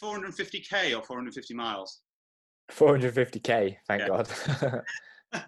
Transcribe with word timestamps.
450k 0.00 0.96
or 0.98 1.02
450 1.02 1.54
miles? 1.54 2.02
450k, 2.70 3.76
thank 3.86 4.00
Yeah. 4.00 4.08
God. 4.08 4.28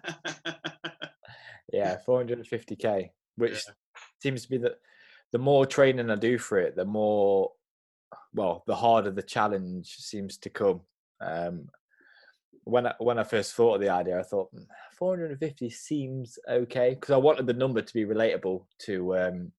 yeah, 1.73 1.97
450k, 2.07 3.09
which 3.35 3.53
Yeah. 3.65 3.73
seems 4.21 4.43
to 4.43 4.49
be 4.49 4.57
that 4.59 4.79
the 5.31 5.39
more 5.39 5.65
training 5.65 6.09
I 6.09 6.15
do 6.15 6.37
for 6.37 6.59
it, 6.59 6.75
the 6.75 6.85
more 6.85 7.51
well, 8.33 8.63
the 8.67 8.75
harder 8.75 9.11
the 9.11 9.23
challenge 9.23 9.95
seems 9.95 10.37
to 10.37 10.49
come. 10.49 10.81
Um, 11.21 11.69
when 12.63 12.87
I, 12.87 12.93
when 12.99 13.17
I 13.19 13.23
first 13.23 13.53
thought 13.53 13.75
of 13.75 13.81
the 13.81 13.89
idea, 13.89 14.19
I 14.19 14.23
thought 14.23 14.49
"Hmm, 14.51 14.63
450 14.97 15.69
seems 15.69 16.37
okay 16.49 16.91
because 16.95 17.11
I 17.11 17.17
wanted 17.17 17.47
the 17.47 17.53
number 17.53 17.81
to 17.81 17.93
be 17.93 18.05
relatable 18.05 18.65
to 18.79 19.17
um, 19.17 19.51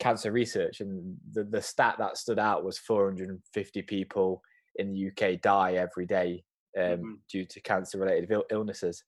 cancer 0.00 0.32
research, 0.32 0.80
and 0.80 1.18
the 1.32 1.44
the 1.44 1.62
stat 1.62 1.96
that 1.98 2.16
stood 2.18 2.38
out 2.40 2.64
was 2.64 2.78
450 2.78 3.82
people 3.82 4.42
in 4.76 4.92
the 4.92 4.98
UK 4.98 5.36
die 5.36 5.74
every 5.74 6.06
day 6.06 6.44
um, 6.78 7.08
Mhm. 7.08 7.22
due 7.30 7.44
to 7.46 7.60
cancer 7.62 7.98
related 7.98 8.30
Ill- 8.32 8.44
illnesses. 8.50 9.04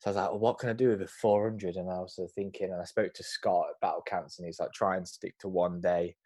So 0.00 0.08
I 0.08 0.10
was 0.10 0.16
like, 0.16 0.30
well, 0.30 0.40
what 0.40 0.58
can 0.58 0.70
I 0.70 0.74
do 0.74 0.90
with 0.90 1.00
the 1.00 1.08
400? 1.08 1.76
And 1.76 1.90
I 1.90 2.00
was 2.00 2.16
sort 2.16 2.30
of 2.30 2.34
thinking, 2.34 2.72
and 2.72 2.80
I 2.80 2.84
spoke 2.84 3.14
to 3.14 3.22
Scott 3.24 3.66
at 3.70 3.80
Battle 3.80 4.02
Cancer, 4.02 4.42
and 4.42 4.46
he's 4.46 4.60
like, 4.60 4.72
try 4.72 4.96
and 4.96 5.08
stick 5.08 5.38
to 5.40 5.48
one 5.48 5.80
day. 5.80 6.16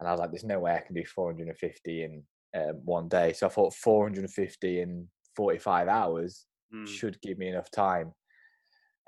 And 0.00 0.08
I 0.08 0.12
was 0.12 0.20
like, 0.20 0.30
there's 0.30 0.44
no 0.44 0.60
way 0.60 0.74
I 0.74 0.80
can 0.80 0.94
do 0.94 1.04
450 1.04 2.04
in 2.04 2.24
um, 2.54 2.84
one 2.84 3.08
day. 3.08 3.32
So 3.32 3.46
I 3.46 3.50
thought 3.50 3.74
450 3.74 4.80
in 4.80 5.08
45 5.36 5.88
hours 5.88 6.46
Hmm. 6.70 6.96
should 6.96 7.20
give 7.22 7.38
me 7.38 7.48
enough 7.48 7.70
time. 7.70 8.14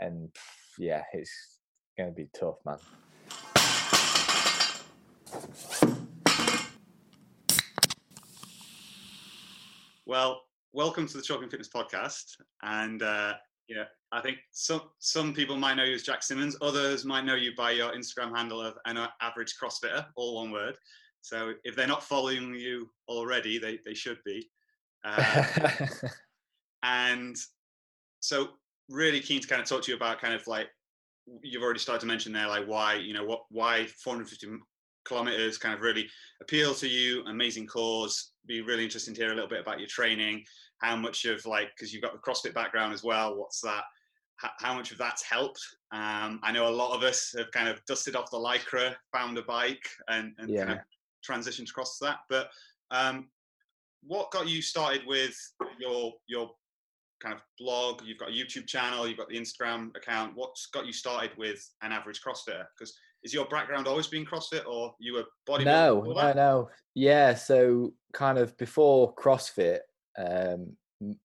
And 0.00 0.34
yeah, 0.78 1.04
it's 1.12 1.60
going 1.98 2.10
to 2.10 2.14
be 2.14 2.28
tough, 2.34 2.58
man. 2.66 2.78
Well, 10.06 10.42
welcome 10.72 11.08
to 11.08 11.16
the 11.16 11.22
Chalking 11.22 11.48
Fitness 11.48 11.68
podcast. 11.68 12.36
And 12.62 13.02
uh, 13.02 13.34
yeah, 13.68 13.84
I 14.12 14.20
think 14.20 14.38
some 14.52 14.82
some 14.98 15.32
people 15.32 15.56
might 15.56 15.74
know 15.74 15.84
you 15.84 15.94
as 15.94 16.02
Jack 16.02 16.22
Simmons. 16.22 16.56
Others 16.60 17.04
might 17.04 17.24
know 17.24 17.34
you 17.34 17.52
by 17.56 17.72
your 17.72 17.92
Instagram 17.92 18.36
handle 18.36 18.60
of 18.60 18.74
an 18.84 18.98
average 19.20 19.54
CrossFitter, 19.60 20.06
all 20.16 20.36
one 20.36 20.50
word. 20.50 20.76
So 21.22 21.54
if 21.64 21.74
they're 21.74 21.86
not 21.86 22.02
following 22.02 22.54
you 22.54 22.90
already, 23.08 23.58
they, 23.58 23.78
they 23.84 23.94
should 23.94 24.18
be. 24.24 24.50
Uh, 25.04 25.44
and 26.82 27.36
so 28.20 28.50
really 28.90 29.20
keen 29.20 29.40
to 29.40 29.48
kind 29.48 29.62
of 29.62 29.66
talk 29.66 29.82
to 29.82 29.90
you 29.90 29.96
about 29.96 30.20
kind 30.20 30.34
of 30.34 30.46
like 30.46 30.68
you've 31.42 31.62
already 31.62 31.78
started 31.78 32.00
to 32.00 32.06
mention 32.06 32.32
there 32.32 32.46
like 32.46 32.66
why 32.66 32.94
you 32.94 33.14
know 33.14 33.24
what 33.24 33.44
why 33.50 33.86
450 34.02 34.46
m- 34.46 34.62
kilometers 35.04 35.58
kind 35.58 35.74
of 35.74 35.80
really 35.80 36.08
appeal 36.40 36.74
to 36.74 36.88
you 36.88 37.22
amazing 37.26 37.66
cause 37.66 38.32
be 38.46 38.60
really 38.60 38.84
interesting 38.84 39.14
to 39.14 39.20
hear 39.22 39.32
a 39.32 39.34
little 39.34 39.48
bit 39.48 39.60
about 39.60 39.78
your 39.78 39.88
training. 39.88 40.44
How 40.78 40.96
much 40.96 41.24
of 41.24 41.44
like 41.46 41.70
because 41.74 41.92
you've 41.92 42.02
got 42.02 42.12
the 42.12 42.18
crossfit 42.18 42.54
background 42.54 42.92
as 42.92 43.02
well 43.02 43.36
what's 43.36 43.60
that 43.60 43.84
how, 44.36 44.74
much 44.74 44.90
of 44.90 44.98
that's 44.98 45.22
helped? 45.22 45.60
Um, 45.92 46.40
i 46.42 46.50
know 46.52 46.68
a 46.68 46.70
lot 46.70 46.94
of 46.94 47.02
us 47.02 47.34
have 47.38 47.50
kind 47.52 47.68
of 47.68 47.84
dusted 47.86 48.16
off 48.16 48.30
the 48.30 48.36
lycra 48.36 48.94
found 49.12 49.38
a 49.38 49.42
bike 49.42 49.86
and, 50.08 50.32
and 50.38 50.54
kind 50.56 50.70
of 50.72 50.78
transitioned 51.26 51.70
across 51.70 51.98
that. 51.98 52.18
But 52.28 52.48
um, 52.90 53.28
what 54.06 54.30
got 54.30 54.48
you 54.48 54.60
started 54.60 55.02
with 55.06 55.36
your 55.78 56.12
your 56.26 56.50
kind 57.22 57.34
of 57.34 57.40
blog? 57.58 58.02
You've 58.04 58.18
got 58.18 58.30
a 58.30 58.32
youtube 58.32 58.66
channel 58.66 59.08
you've 59.08 59.18
got 59.18 59.28
the 59.28 59.38
instagram 59.38 59.96
account. 59.96 60.32
What's 60.34 60.66
got 60.66 60.86
you 60.86 60.92
started 60.92 61.30
with 61.38 61.68
an 61.82 61.92
average 61.92 62.20
crossfitter? 62.20 62.64
Because 62.76 62.94
is 63.24 63.32
your 63.32 63.46
background 63.46 63.88
always 63.88 64.06
been 64.06 64.24
crossfit 64.24 64.66
or 64.66 64.94
you 65.00 65.14
were 65.14 65.24
bodybuilding 65.48 65.64
no, 65.64 66.02
no, 66.02 66.32
no. 66.32 66.70
Yeah, 66.94 67.34
so 67.34 67.94
kind 68.12 68.38
of 68.38 68.56
before 68.58 69.14
CrossFit, 69.14 69.80
um, 70.18 70.76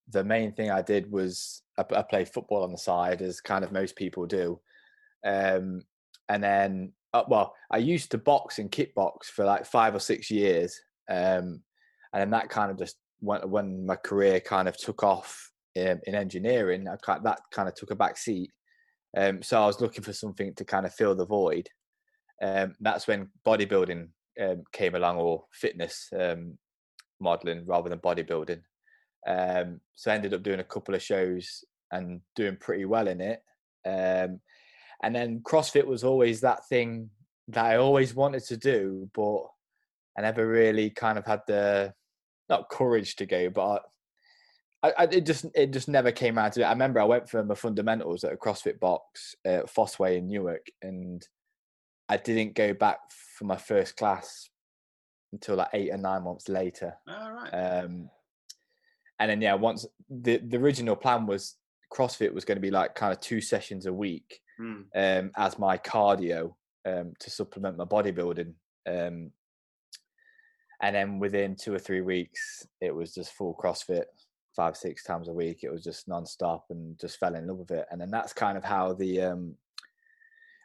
the 0.09 0.23
main 0.23 0.53
thing 0.53 0.71
I 0.71 0.81
did 0.81 1.11
was 1.11 1.61
I, 1.77 1.83
I 1.95 2.01
played 2.01 2.29
football 2.29 2.63
on 2.63 2.71
the 2.71 2.77
side, 2.77 3.21
as 3.21 3.41
kind 3.41 3.63
of 3.63 3.71
most 3.71 3.95
people 3.95 4.25
do. 4.25 4.59
Um, 5.25 5.83
and 6.29 6.43
then, 6.43 6.93
uh, 7.13 7.23
well, 7.27 7.53
I 7.69 7.77
used 7.77 8.11
to 8.11 8.17
box 8.17 8.59
and 8.59 8.71
kickbox 8.71 9.25
for 9.25 9.45
like 9.45 9.65
five 9.65 9.93
or 9.93 9.99
six 9.99 10.31
years. 10.31 10.79
Um, 11.09 11.61
and 12.13 12.21
then 12.21 12.29
that 12.31 12.49
kind 12.49 12.71
of 12.71 12.77
just 12.77 12.97
went 13.21 13.47
when 13.47 13.85
my 13.85 13.95
career 13.95 14.39
kind 14.39 14.67
of 14.67 14.77
took 14.77 15.03
off 15.03 15.51
um, 15.77 15.99
in 16.05 16.15
engineering. 16.15 16.87
I 16.87 17.19
that 17.23 17.41
kind 17.51 17.67
of 17.67 17.75
took 17.75 17.91
a 17.91 17.95
back 17.95 18.17
seat. 18.17 18.51
Um, 19.17 19.41
so 19.41 19.61
I 19.61 19.65
was 19.65 19.81
looking 19.81 20.03
for 20.03 20.13
something 20.13 20.53
to 20.55 20.65
kind 20.65 20.85
of 20.85 20.93
fill 20.93 21.15
the 21.15 21.25
void. 21.25 21.69
Um, 22.41 22.75
that's 22.79 23.07
when 23.07 23.29
bodybuilding 23.45 24.07
um, 24.41 24.63
came 24.71 24.95
along, 24.95 25.17
or 25.17 25.45
fitness 25.51 26.09
um, 26.17 26.57
modeling 27.19 27.65
rather 27.65 27.89
than 27.89 27.99
bodybuilding. 27.99 28.61
Um, 29.27 29.81
so 29.95 30.11
I 30.11 30.15
ended 30.15 30.33
up 30.33 30.43
doing 30.43 30.59
a 30.59 30.63
couple 30.63 30.95
of 30.95 31.01
shows 31.01 31.63
and 31.91 32.21
doing 32.35 32.57
pretty 32.57 32.85
well 32.85 33.07
in 33.07 33.21
it. 33.21 33.41
Um, 33.85 34.39
and 35.03 35.15
then 35.15 35.41
CrossFit 35.41 35.85
was 35.85 36.03
always 36.03 36.41
that 36.41 36.67
thing 36.67 37.09
that 37.49 37.65
I 37.65 37.77
always 37.77 38.13
wanted 38.13 38.43
to 38.45 38.57
do, 38.57 39.09
but 39.13 39.43
I 40.17 40.21
never 40.21 40.47
really 40.47 40.89
kind 40.89 41.17
of 41.17 41.25
had 41.25 41.41
the 41.47 41.93
not 42.49 42.69
courage 42.69 43.15
to 43.17 43.25
go, 43.25 43.49
but 43.49 43.83
I, 44.83 44.93
I, 44.97 45.03
it 45.05 45.25
just 45.25 45.45
it 45.55 45.71
just 45.71 45.87
never 45.87 46.11
came 46.11 46.37
out 46.37 46.53
to 46.53 46.61
it. 46.61 46.65
I 46.65 46.71
remember 46.71 46.99
I 46.99 47.05
went 47.05 47.29
for 47.29 47.43
my 47.43 47.55
fundamentals 47.55 48.23
at 48.23 48.33
a 48.33 48.37
CrossFit 48.37 48.79
box 48.79 49.35
at 49.45 49.67
Fossway 49.67 50.17
in 50.17 50.27
Newark, 50.27 50.67
and 50.81 51.25
I 52.09 52.17
didn't 52.17 52.55
go 52.55 52.73
back 52.73 52.97
for 53.37 53.45
my 53.45 53.55
first 53.57 53.95
class 53.95 54.49
until 55.31 55.55
like 55.57 55.69
eight 55.73 55.91
or 55.91 55.97
nine 55.97 56.23
months 56.23 56.49
later. 56.49 56.95
all 57.07 57.31
right 57.31 57.49
Um, 57.53 58.09
and 59.19 59.29
then 59.29 59.41
yeah, 59.41 59.53
once 59.53 59.85
the 60.09 60.37
the 60.37 60.57
original 60.57 60.95
plan 60.95 61.25
was 61.25 61.55
CrossFit 61.93 62.33
was 62.33 62.45
going 62.45 62.55
to 62.57 62.61
be 62.61 62.71
like 62.71 62.95
kind 62.95 63.11
of 63.13 63.19
two 63.19 63.41
sessions 63.41 63.85
a 63.85 63.93
week 63.93 64.41
Hmm. 64.57 64.81
um, 64.93 65.31
as 65.37 65.57
my 65.57 65.77
cardio 65.77 66.53
um, 66.85 67.13
to 67.19 67.29
supplement 67.29 67.77
my 67.77 67.85
bodybuilding. 67.85 68.53
Um, 68.85 69.31
and 70.81 70.95
then 70.95 71.19
within 71.19 71.55
two 71.55 71.73
or 71.73 71.79
three 71.79 72.01
weeks, 72.01 72.67
it 72.81 72.93
was 72.93 73.13
just 73.13 73.31
full 73.33 73.53
CrossFit, 73.55 74.03
five 74.55 74.75
six 74.75 75.03
times 75.03 75.27
a 75.29 75.33
week. 75.33 75.59
It 75.63 75.71
was 75.71 75.83
just 75.83 76.07
non-stop, 76.09 76.65
and 76.71 76.99
just 76.99 77.19
fell 77.19 77.35
in 77.35 77.47
love 77.47 77.57
with 77.59 77.71
it. 77.71 77.85
And 77.91 78.01
then 78.01 78.11
that's 78.11 78.33
kind 78.33 78.57
of 78.57 78.63
how 78.65 78.93
the 78.93 79.21
um, 79.21 79.55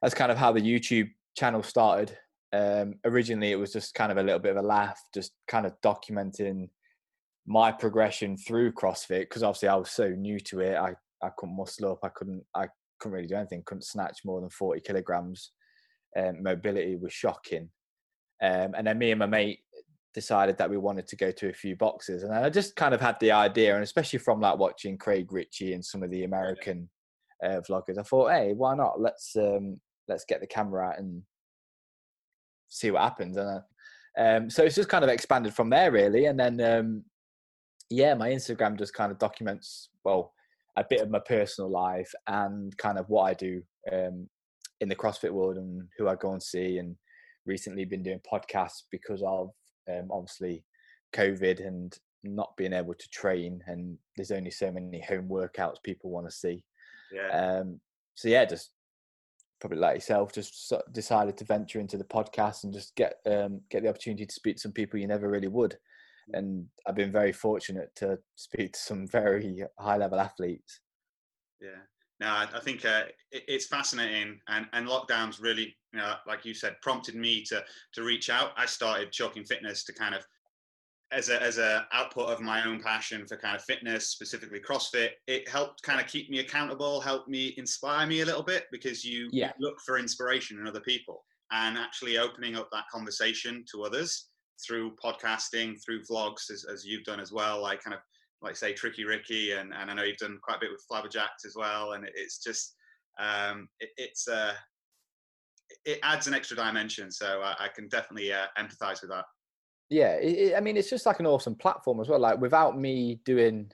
that's 0.03 0.15
kind 0.15 0.33
of 0.33 0.39
how 0.39 0.51
the 0.53 0.61
YouTube 0.61 1.11
channel 1.37 1.63
started. 1.63 2.17
Um, 2.53 2.95
originally, 3.05 3.53
it 3.53 3.59
was 3.59 3.73
just 3.73 3.95
kind 3.95 4.13
of 4.13 4.19
a 4.19 4.23
little 4.23 4.39
bit 4.39 4.57
of 4.57 4.65
a 4.65 4.67
laugh, 4.67 5.01
just 5.13 5.33
kind 5.49 5.67
of 5.67 5.73
documenting 5.83 6.69
my 7.47 7.71
progression 7.71 8.37
through 8.37 8.73
CrossFit 8.73 9.21
because 9.21 9.43
obviously 9.43 9.69
I 9.69 9.75
was 9.75 9.91
so 9.91 10.09
new 10.09 10.41
to 10.41 10.61
it. 10.61 10.77
I 10.77 10.95
I 11.23 11.31
couldn't 11.37 11.57
muscle 11.57 11.91
up. 11.91 12.01
I 12.03 12.09
couldn't 12.09 12.45
I 12.55 12.69
couldn't 12.99 13.15
really 13.15 13.29
do 13.29 13.37
anything. 13.37 13.63
Couldn't 13.67 13.83
snatch 13.83 14.21
more 14.25 14.41
than 14.41 14.51
forty 14.51 14.81
kilograms. 14.81 15.53
Um, 16.17 16.43
mobility 16.43 16.97
was 16.97 17.13
shocking. 17.13 17.71
Um, 18.43 18.75
and 18.77 18.87
then 18.87 18.99
me 18.99 19.11
and 19.11 19.19
my 19.19 19.27
mate 19.27 19.61
decided 20.13 20.57
that 20.59 20.71
we 20.71 20.77
wanted 20.77 21.09
to 21.09 21.17
go 21.17 21.33
to 21.33 21.49
a 21.49 21.53
few 21.53 21.77
boxes, 21.77 22.23
and 22.23 22.33
I 22.33 22.49
just 22.51 22.77
kind 22.77 22.95
of 22.95 23.01
had 23.01 23.19
the 23.21 23.33
idea, 23.33 23.75
and 23.75 23.83
especially 23.83 24.21
from 24.21 24.41
like 24.41 24.59
watching 24.59 24.97
Craig 24.97 25.33
Ritchie 25.33 25.73
and 25.73 25.85
some 25.85 26.03
of 26.03 26.11
the 26.11 26.25
American 26.25 26.89
uh, 27.43 27.61
vloggers, 27.69 27.99
I 27.99 28.03
thought, 28.03 28.31
hey, 28.31 28.53
why 28.53 28.75
not? 28.75 29.01
Let's 29.01 29.35
um, 29.37 29.81
let's 30.09 30.25
get 30.25 30.41
the 30.41 30.47
camera 30.47 30.89
out 30.89 30.99
and 30.99 31.23
see 32.69 32.91
what 32.91 33.03
happens. 33.03 33.37
And 33.37 33.49
uh, 33.49 33.61
um, 34.19 34.51
so 34.51 34.65
it's 34.65 34.77
just 34.77 34.89
kind 34.89 35.05
of 35.05 35.11
expanded 35.11 35.55
from 35.55 35.71
there, 35.71 35.91
really. 35.91 36.27
And 36.27 36.39
then 36.39 36.61
um, 36.61 37.05
yeah, 37.91 38.15
my 38.15 38.31
Instagram 38.31 38.79
just 38.79 38.95
kind 38.95 39.13
of 39.13 39.19
documents 39.19 39.91
well 40.05 40.33
a 40.77 40.85
bit 40.89 41.01
of 41.01 41.11
my 41.11 41.21
personal 41.21 41.71
life 41.71 42.13
and 42.27 42.77
kind 42.79 42.99
of 42.99 43.09
what 43.09 43.23
I 43.23 43.35
do 43.35 43.63
um, 43.93 44.29
in 44.81 44.89
the 44.89 44.97
CrossFit 44.97 45.31
world 45.31 45.57
and 45.57 45.87
who 45.97 46.09
I 46.09 46.17
go 46.17 46.33
and 46.33 46.43
see. 46.43 46.79
And 46.79 46.97
recently 47.47 47.85
been 47.85 48.03
doing 48.03 48.21
podcasts 48.31 48.83
because 48.91 49.23
of 49.23 49.51
um, 49.91 50.09
obviously 50.11 50.65
COVID 51.15 51.65
and 51.65 51.97
not 52.23 52.57
being 52.57 52.73
able 52.73 52.95
to 52.95 53.09
train. 53.11 53.61
And 53.67 53.97
there's 54.17 54.31
only 54.31 54.51
so 54.51 54.71
many 54.71 55.01
home 55.03 55.29
workouts 55.29 55.83
people 55.83 56.11
want 56.11 56.27
to 56.29 56.35
see. 56.35 56.65
yeah 57.13 57.59
Um, 57.59 57.81
so 58.15 58.29
yeah, 58.29 58.45
just 58.45 58.71
probably 59.61 59.79
like 59.79 59.97
yourself, 59.97 60.33
just 60.33 60.69
sort 60.69 60.83
of 60.87 60.93
decided 60.93 61.37
to 61.39 61.45
venture 61.45 61.81
into 61.81 61.97
the 61.97 62.05
podcast 62.05 62.65
and 62.65 62.73
just 62.73 62.95
get 62.97 63.17
um, 63.27 63.61
get 63.71 63.83
the 63.83 63.89
opportunity 63.89 64.27
to 64.27 64.35
speak 64.35 64.57
to 64.57 64.63
some 64.63 64.73
people 64.73 64.99
you 64.99 65.07
never 65.07 65.31
really 65.31 65.49
would. 65.49 65.77
And 66.33 66.67
I've 66.87 66.95
been 66.95 67.13
very 67.13 67.33
fortunate 67.33 67.91
to 67.97 68.19
speak 68.35 68.73
to 68.73 68.79
some 68.79 69.07
very 69.07 69.63
high 69.79 69.99
level 69.99 70.21
athletes. 70.21 70.81
Yeah. 71.61 71.83
No, 72.21 72.29
I, 72.29 72.49
I 72.55 72.61
think 72.61 72.85
uh, 72.85 73.05
it, 73.33 73.43
it's 73.49 73.67
fascinating, 73.67 74.41
and 74.49 74.67
and 74.73 74.87
lockdowns 74.87 75.43
really, 75.43 75.77
you 75.93 75.99
know, 75.99 76.15
like 76.27 76.45
you 76.45 76.55
said, 76.55 76.77
prompted 76.81 77.15
me 77.15 77.43
to 77.45 77.65
to 77.95 78.03
reach 78.03 78.31
out. 78.31 78.53
I 78.57 78.67
started 78.67 79.13
Chalking 79.13 79.45
Fitness 79.45 79.85
to 79.85 79.93
kind 79.93 80.15
of 80.15 80.25
as 81.15 81.29
a 81.29 81.41
as 81.41 81.59
a 81.59 81.87
output 81.93 82.29
of 82.29 82.41
my 82.41 82.65
own 82.65 82.83
passion 82.83 83.27
for 83.27 83.37
kind 83.37 83.57
of 83.57 83.63
fitness, 83.63 84.09
specifically 84.09 84.61
CrossFit. 84.61 85.11
It 85.27 85.49
helped 85.49 85.83
kind 85.83 86.01
of 86.01 86.07
keep 86.07 86.29
me 86.29 86.41
accountable, 86.41 87.01
helped 87.01 87.29
me 87.29 87.55
inspire 87.57 88.07
me 88.07 88.21
a 88.21 88.27
little 88.27 88.43
bit 88.43 88.67
because 88.73 89.05
you, 89.05 89.29
Yeah. 89.33 89.53
look 89.61 89.77
for 89.87 89.99
inspiration 89.99 90.59
in 90.59 90.67
other 90.67 90.81
people, 90.81 91.25
and 91.53 91.79
actually 91.79 92.19
opening 92.19 92.57
up 92.57 92.69
that 92.73 92.85
conversation 92.93 93.65
to 93.73 93.85
others 93.85 94.29
through 94.65 94.97
podcasting, 94.97 95.83
through 95.85 96.03
vlogs, 96.05 96.51
as, 96.51 96.65
as 96.65 96.85
you've 96.85 97.05
done 97.05 97.21
as 97.21 97.33
well, 97.33 97.63
like 97.63 97.83
kind 97.83 97.95
of 97.95 98.01
like 98.43 98.57
say 98.57 98.73
Tricky 98.73 99.05
Ricky, 99.05 99.53
and, 99.53 99.73
and 99.73 99.91
I 99.91 99.95
know 99.95 100.03
you've 100.03 100.19
done 100.19 100.39
quite 100.43 100.57
a 100.57 100.61
bit 100.61 100.71
with 100.71 100.85
Flabberjacked 100.91 101.47
as 101.47 101.55
well, 101.57 101.93
and 101.93 102.09
it's 102.15 102.39
just 102.43 102.75
um, 103.19 103.69
it, 103.81 103.91
it's 103.97 104.29
uh, 104.29 104.55
it 105.85 105.99
adds 106.03 106.27
an 106.27 106.35
extra 106.35 106.57
dimension. 106.57 107.11
So 107.11 107.41
I, 107.43 107.65
I 107.65 107.69
can 107.69 107.89
definitely 107.89 108.33
uh, 108.33 108.47
empathize 108.59 109.01
with 109.01 109.11
that. 109.11 109.25
Yeah, 109.95 110.15
it, 110.15 110.39
it, 110.39 110.55
I 110.57 110.61
mean, 110.61 110.77
it's 110.77 110.91
just 110.91 111.07
like 111.07 111.21
an 111.21 111.27
awesome 111.27 111.55
platform 111.55 112.01
as 112.01 112.09
well. 112.09 112.19
Like 112.19 112.41
without 112.41 112.77
me 112.77 113.21
doing 113.25 113.71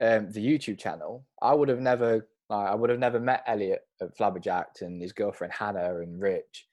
um, 0.00 0.28
the 0.32 0.44
YouTube 0.44 0.76
channel, 0.76 1.24
I 1.40 1.54
would 1.54 1.68
have 1.68 1.78
never, 1.78 2.26
like, 2.50 2.68
I 2.68 2.74
would 2.74 2.90
have 2.90 2.98
never 2.98 3.20
met 3.20 3.44
Elliot 3.46 3.82
at 4.02 4.18
Flabberjacked 4.18 4.80
and 4.80 5.00
his 5.00 5.12
girlfriend 5.12 5.52
Hannah 5.52 6.00
and 6.00 6.20
Rich, 6.20 6.66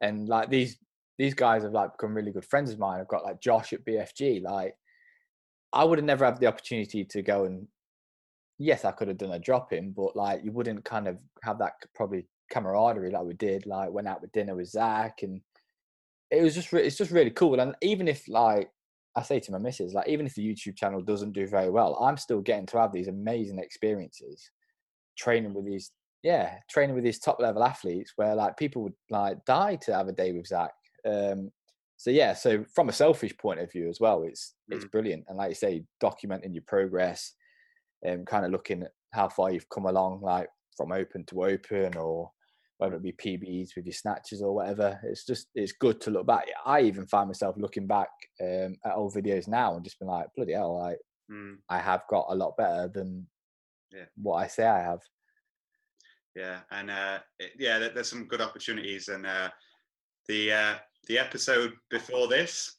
and 0.00 0.26
like 0.26 0.48
these 0.48 0.78
these 1.18 1.34
guys 1.34 1.64
have 1.64 1.72
like 1.72 1.92
become 1.92 2.14
really 2.14 2.32
good 2.32 2.46
friends 2.46 2.72
of 2.72 2.78
mine. 2.78 2.98
I've 2.98 3.08
got 3.08 3.24
like 3.24 3.42
Josh 3.42 3.74
at 3.74 3.84
BFG. 3.84 4.42
Like, 4.42 4.74
I 5.74 5.84
would 5.84 5.98
have 5.98 6.06
never 6.06 6.24
had 6.24 6.40
the 6.40 6.46
opportunity 6.46 7.04
to 7.04 7.20
go 7.20 7.44
and 7.44 7.68
yes, 8.58 8.86
I 8.86 8.92
could 8.92 9.08
have 9.08 9.18
done 9.18 9.32
a 9.32 9.38
drop 9.38 9.74
in, 9.74 9.92
but 9.92 10.16
like 10.16 10.42
you 10.42 10.50
wouldn't 10.50 10.82
kind 10.86 11.08
of 11.08 11.18
have 11.42 11.58
that 11.58 11.74
probably 11.94 12.26
camaraderie 12.50 13.10
like 13.10 13.24
we 13.24 13.34
did. 13.34 13.66
Like 13.66 13.90
went 13.90 14.08
out 14.08 14.22
with 14.22 14.32
dinner 14.32 14.56
with 14.56 14.70
Zach, 14.70 15.22
and 15.22 15.42
it 16.34 16.42
was 16.42 16.54
just 16.54 16.72
re- 16.72 16.84
it's 16.84 16.96
just 16.96 17.10
really 17.10 17.30
cool. 17.30 17.60
And 17.60 17.74
even 17.82 18.08
if 18.08 18.28
like 18.28 18.70
I 19.16 19.22
say 19.22 19.40
to 19.40 19.52
my 19.52 19.58
missus, 19.58 19.94
like 19.94 20.08
even 20.08 20.26
if 20.26 20.34
the 20.34 20.46
YouTube 20.46 20.76
channel 20.76 21.00
doesn't 21.00 21.32
do 21.32 21.46
very 21.46 21.70
well, 21.70 21.96
I'm 22.02 22.16
still 22.16 22.40
getting 22.40 22.66
to 22.66 22.78
have 22.78 22.92
these 22.92 23.08
amazing 23.08 23.58
experiences, 23.58 24.50
training 25.16 25.54
with 25.54 25.66
these 25.66 25.92
yeah, 26.24 26.54
training 26.70 26.94
with 26.94 27.04
these 27.04 27.18
top 27.18 27.38
level 27.38 27.62
athletes 27.62 28.14
where 28.16 28.34
like 28.34 28.56
people 28.56 28.82
would 28.82 28.94
like 29.10 29.44
die 29.44 29.76
to 29.82 29.94
have 29.94 30.08
a 30.08 30.12
day 30.12 30.32
with 30.32 30.46
Zach. 30.46 30.70
Um, 31.06 31.52
so 31.98 32.10
yeah, 32.10 32.32
so 32.32 32.64
from 32.74 32.88
a 32.88 32.92
selfish 32.92 33.36
point 33.36 33.60
of 33.60 33.70
view 33.70 33.88
as 33.88 34.00
well, 34.00 34.24
it's 34.24 34.54
mm. 34.70 34.76
it's 34.76 34.86
brilliant. 34.86 35.24
And 35.28 35.36
like 35.36 35.50
you 35.50 35.54
say, 35.54 35.84
documenting 36.02 36.54
your 36.54 36.64
progress, 36.66 37.34
and 38.02 38.20
um, 38.20 38.24
kind 38.24 38.44
of 38.44 38.52
looking 38.52 38.82
at 38.82 38.92
how 39.12 39.28
far 39.28 39.52
you've 39.52 39.68
come 39.68 39.84
along, 39.84 40.22
like 40.22 40.48
from 40.76 40.92
open 40.92 41.24
to 41.26 41.44
open, 41.44 41.96
or 41.96 42.30
whether 42.78 42.96
it 42.96 43.02
be 43.02 43.12
PBs 43.12 43.70
with 43.76 43.86
your 43.86 43.92
snatches 43.92 44.42
or 44.42 44.54
whatever. 44.54 44.98
It's 45.04 45.24
just 45.24 45.48
it's 45.54 45.72
good 45.72 46.00
to 46.02 46.10
look 46.10 46.26
back. 46.26 46.46
I 46.64 46.80
even 46.82 47.06
find 47.06 47.28
myself 47.28 47.56
looking 47.58 47.86
back 47.86 48.08
um, 48.40 48.76
at 48.84 48.94
old 48.94 49.14
videos 49.14 49.48
now 49.48 49.74
and 49.74 49.84
just 49.84 49.98
being 49.98 50.10
like, 50.10 50.26
bloody 50.36 50.52
hell, 50.52 50.78
like 50.78 50.98
mm. 51.30 51.56
I 51.68 51.78
have 51.78 52.02
got 52.10 52.26
a 52.28 52.34
lot 52.34 52.56
better 52.56 52.88
than 52.92 53.26
yeah. 53.92 54.04
what 54.20 54.36
I 54.36 54.46
say 54.46 54.66
I 54.66 54.80
have. 54.80 55.00
Yeah, 56.34 56.58
and 56.72 56.90
uh, 56.90 57.18
it, 57.38 57.52
yeah, 57.58 57.78
there's 57.78 58.10
some 58.10 58.26
good 58.26 58.40
opportunities, 58.40 59.06
and 59.08 59.24
uh, 59.24 59.50
the 60.26 60.52
uh, 60.52 60.74
the 61.06 61.18
episode 61.18 61.74
before 61.90 62.26
this, 62.26 62.78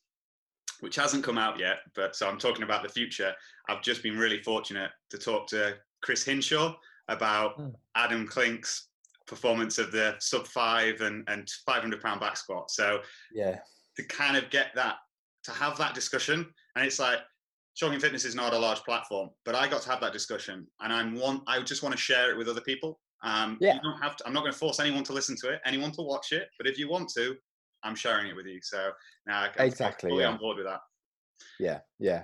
which 0.81 0.97
hasn't 0.97 1.23
come 1.23 1.37
out 1.37 1.57
yet, 1.57 1.77
but 1.95 2.15
so 2.17 2.27
I'm 2.27 2.37
talking 2.37 2.63
about 2.63 2.83
the 2.83 2.89
future. 2.89 3.33
I've 3.69 3.81
just 3.81 4.03
been 4.03 4.17
really 4.17 4.41
fortunate 4.43 4.91
to 5.09 5.17
talk 5.17 5.47
to 5.47 5.75
Chris 6.01 6.25
Hinshaw 6.25 6.75
about 7.07 7.57
mm. 7.57 7.73
Adam 7.95 8.27
Klink's 8.27 8.89
performance 9.27 9.77
of 9.77 9.91
the 9.91 10.15
sub 10.19 10.47
five 10.47 11.01
and, 11.01 11.23
and 11.27 11.49
500 11.65 12.01
pound 12.01 12.19
back 12.19 12.37
squat. 12.37 12.71
So 12.71 12.99
yeah, 13.33 13.59
to 13.97 14.03
kind 14.03 14.37
of 14.37 14.49
get 14.49 14.67
that, 14.75 14.95
to 15.43 15.51
have 15.51 15.77
that 15.77 15.93
discussion, 15.93 16.45
and 16.75 16.85
it's 16.85 16.99
like 16.99 17.19
Chalking 17.75 17.99
Fitness 17.99 18.25
is 18.25 18.35
not 18.35 18.53
a 18.53 18.57
large 18.57 18.81
platform, 18.83 19.29
but 19.43 19.55
I 19.55 19.67
got 19.67 19.81
to 19.83 19.89
have 19.89 20.01
that 20.01 20.13
discussion, 20.13 20.67
and 20.81 20.93
I'm 20.93 21.15
one. 21.15 21.41
I 21.47 21.61
just 21.61 21.83
want 21.83 21.93
to 21.93 22.01
share 22.01 22.31
it 22.31 22.37
with 22.37 22.47
other 22.47 22.61
people. 22.61 22.99
Um, 23.23 23.57
yeah. 23.59 23.75
You 23.75 23.81
don't 23.81 24.01
have 24.01 24.15
to. 24.17 24.27
I'm 24.27 24.33
not 24.33 24.41
going 24.41 24.53
to 24.53 24.57
force 24.57 24.79
anyone 24.79 25.03
to 25.05 25.13
listen 25.13 25.35
to 25.41 25.49
it, 25.49 25.61
anyone 25.65 25.91
to 25.91 26.01
watch 26.01 26.31
it, 26.31 26.47
but 26.57 26.67
if 26.67 26.77
you 26.77 26.89
want 26.89 27.09
to, 27.17 27.35
I'm 27.83 27.95
sharing 27.95 28.27
it 28.27 28.35
with 28.35 28.45
you. 28.45 28.59
So 28.61 28.91
now 29.27 29.47
I 29.57 29.63
exactly 29.63 30.09
fully 30.09 30.23
yeah. 30.23 30.29
on 30.29 30.37
board 30.37 30.57
with 30.57 30.65
that. 30.65 30.79
Yeah, 31.59 31.79
yeah. 31.99 32.23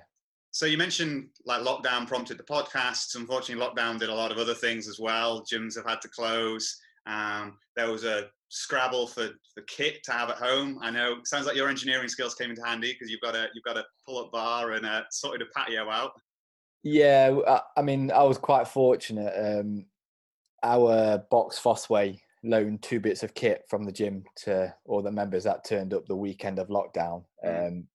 So 0.52 0.66
you 0.66 0.78
mentioned 0.78 1.30
like 1.46 1.62
lockdown 1.62 2.08
prompted 2.08 2.38
the 2.38 2.44
podcasts. 2.44 3.16
Unfortunately, 3.16 3.66
lockdown 3.66 4.00
did 4.00 4.10
a 4.10 4.14
lot 4.14 4.32
of 4.32 4.38
other 4.38 4.54
things 4.54 4.88
as 4.88 5.00
well. 5.00 5.44
Gyms 5.44 5.76
have 5.76 5.86
had 5.86 6.02
to 6.02 6.10
close. 6.10 6.78
Um, 7.06 7.58
there 7.76 7.92
was 7.92 8.04
a 8.04 8.30
Scrabble 8.54 9.08
for 9.08 9.30
the 9.56 9.62
kit 9.68 10.04
to 10.04 10.12
have 10.12 10.30
at 10.30 10.36
home. 10.36 10.78
I 10.82 10.92
know 10.92 11.20
sounds 11.24 11.46
like 11.46 11.56
your 11.56 11.70
engineering 11.70 12.10
skills 12.10 12.36
came 12.36 12.50
into 12.50 12.62
handy 12.66 12.92
because 12.92 13.10
you've 13.10 13.22
got 13.22 13.34
a 13.34 13.48
you've 13.54 13.64
got 13.64 13.78
a 13.78 13.86
pull 14.06 14.20
up 14.20 14.30
bar 14.30 14.72
and 14.72 14.86
a, 14.86 15.06
sorted 15.10 15.42
a 15.42 15.46
patio 15.58 15.90
out. 15.90 16.12
Yeah, 16.84 17.62
I 17.78 17.82
mean, 17.82 18.12
I 18.12 18.24
was 18.24 18.38
quite 18.38 18.68
fortunate. 18.68 19.34
Um, 19.38 19.86
our 20.64 21.20
box 21.32 21.62
Fossway 21.62 22.20
loaned 22.44 22.82
two 22.82 23.00
bits 23.00 23.24
of 23.24 23.34
kit 23.34 23.64
from 23.70 23.86
the 23.86 23.92
gym 23.92 24.26
to 24.44 24.74
all 24.86 25.02
the 25.02 25.12
members 25.12 25.46
that 25.46 25.64
turned 25.64 25.94
up 25.94 26.06
the 26.08 26.16
weekend 26.16 26.60
of 26.60 26.68
lockdown. 26.68 27.24
Mm. 27.46 27.68
Um, 27.68 27.88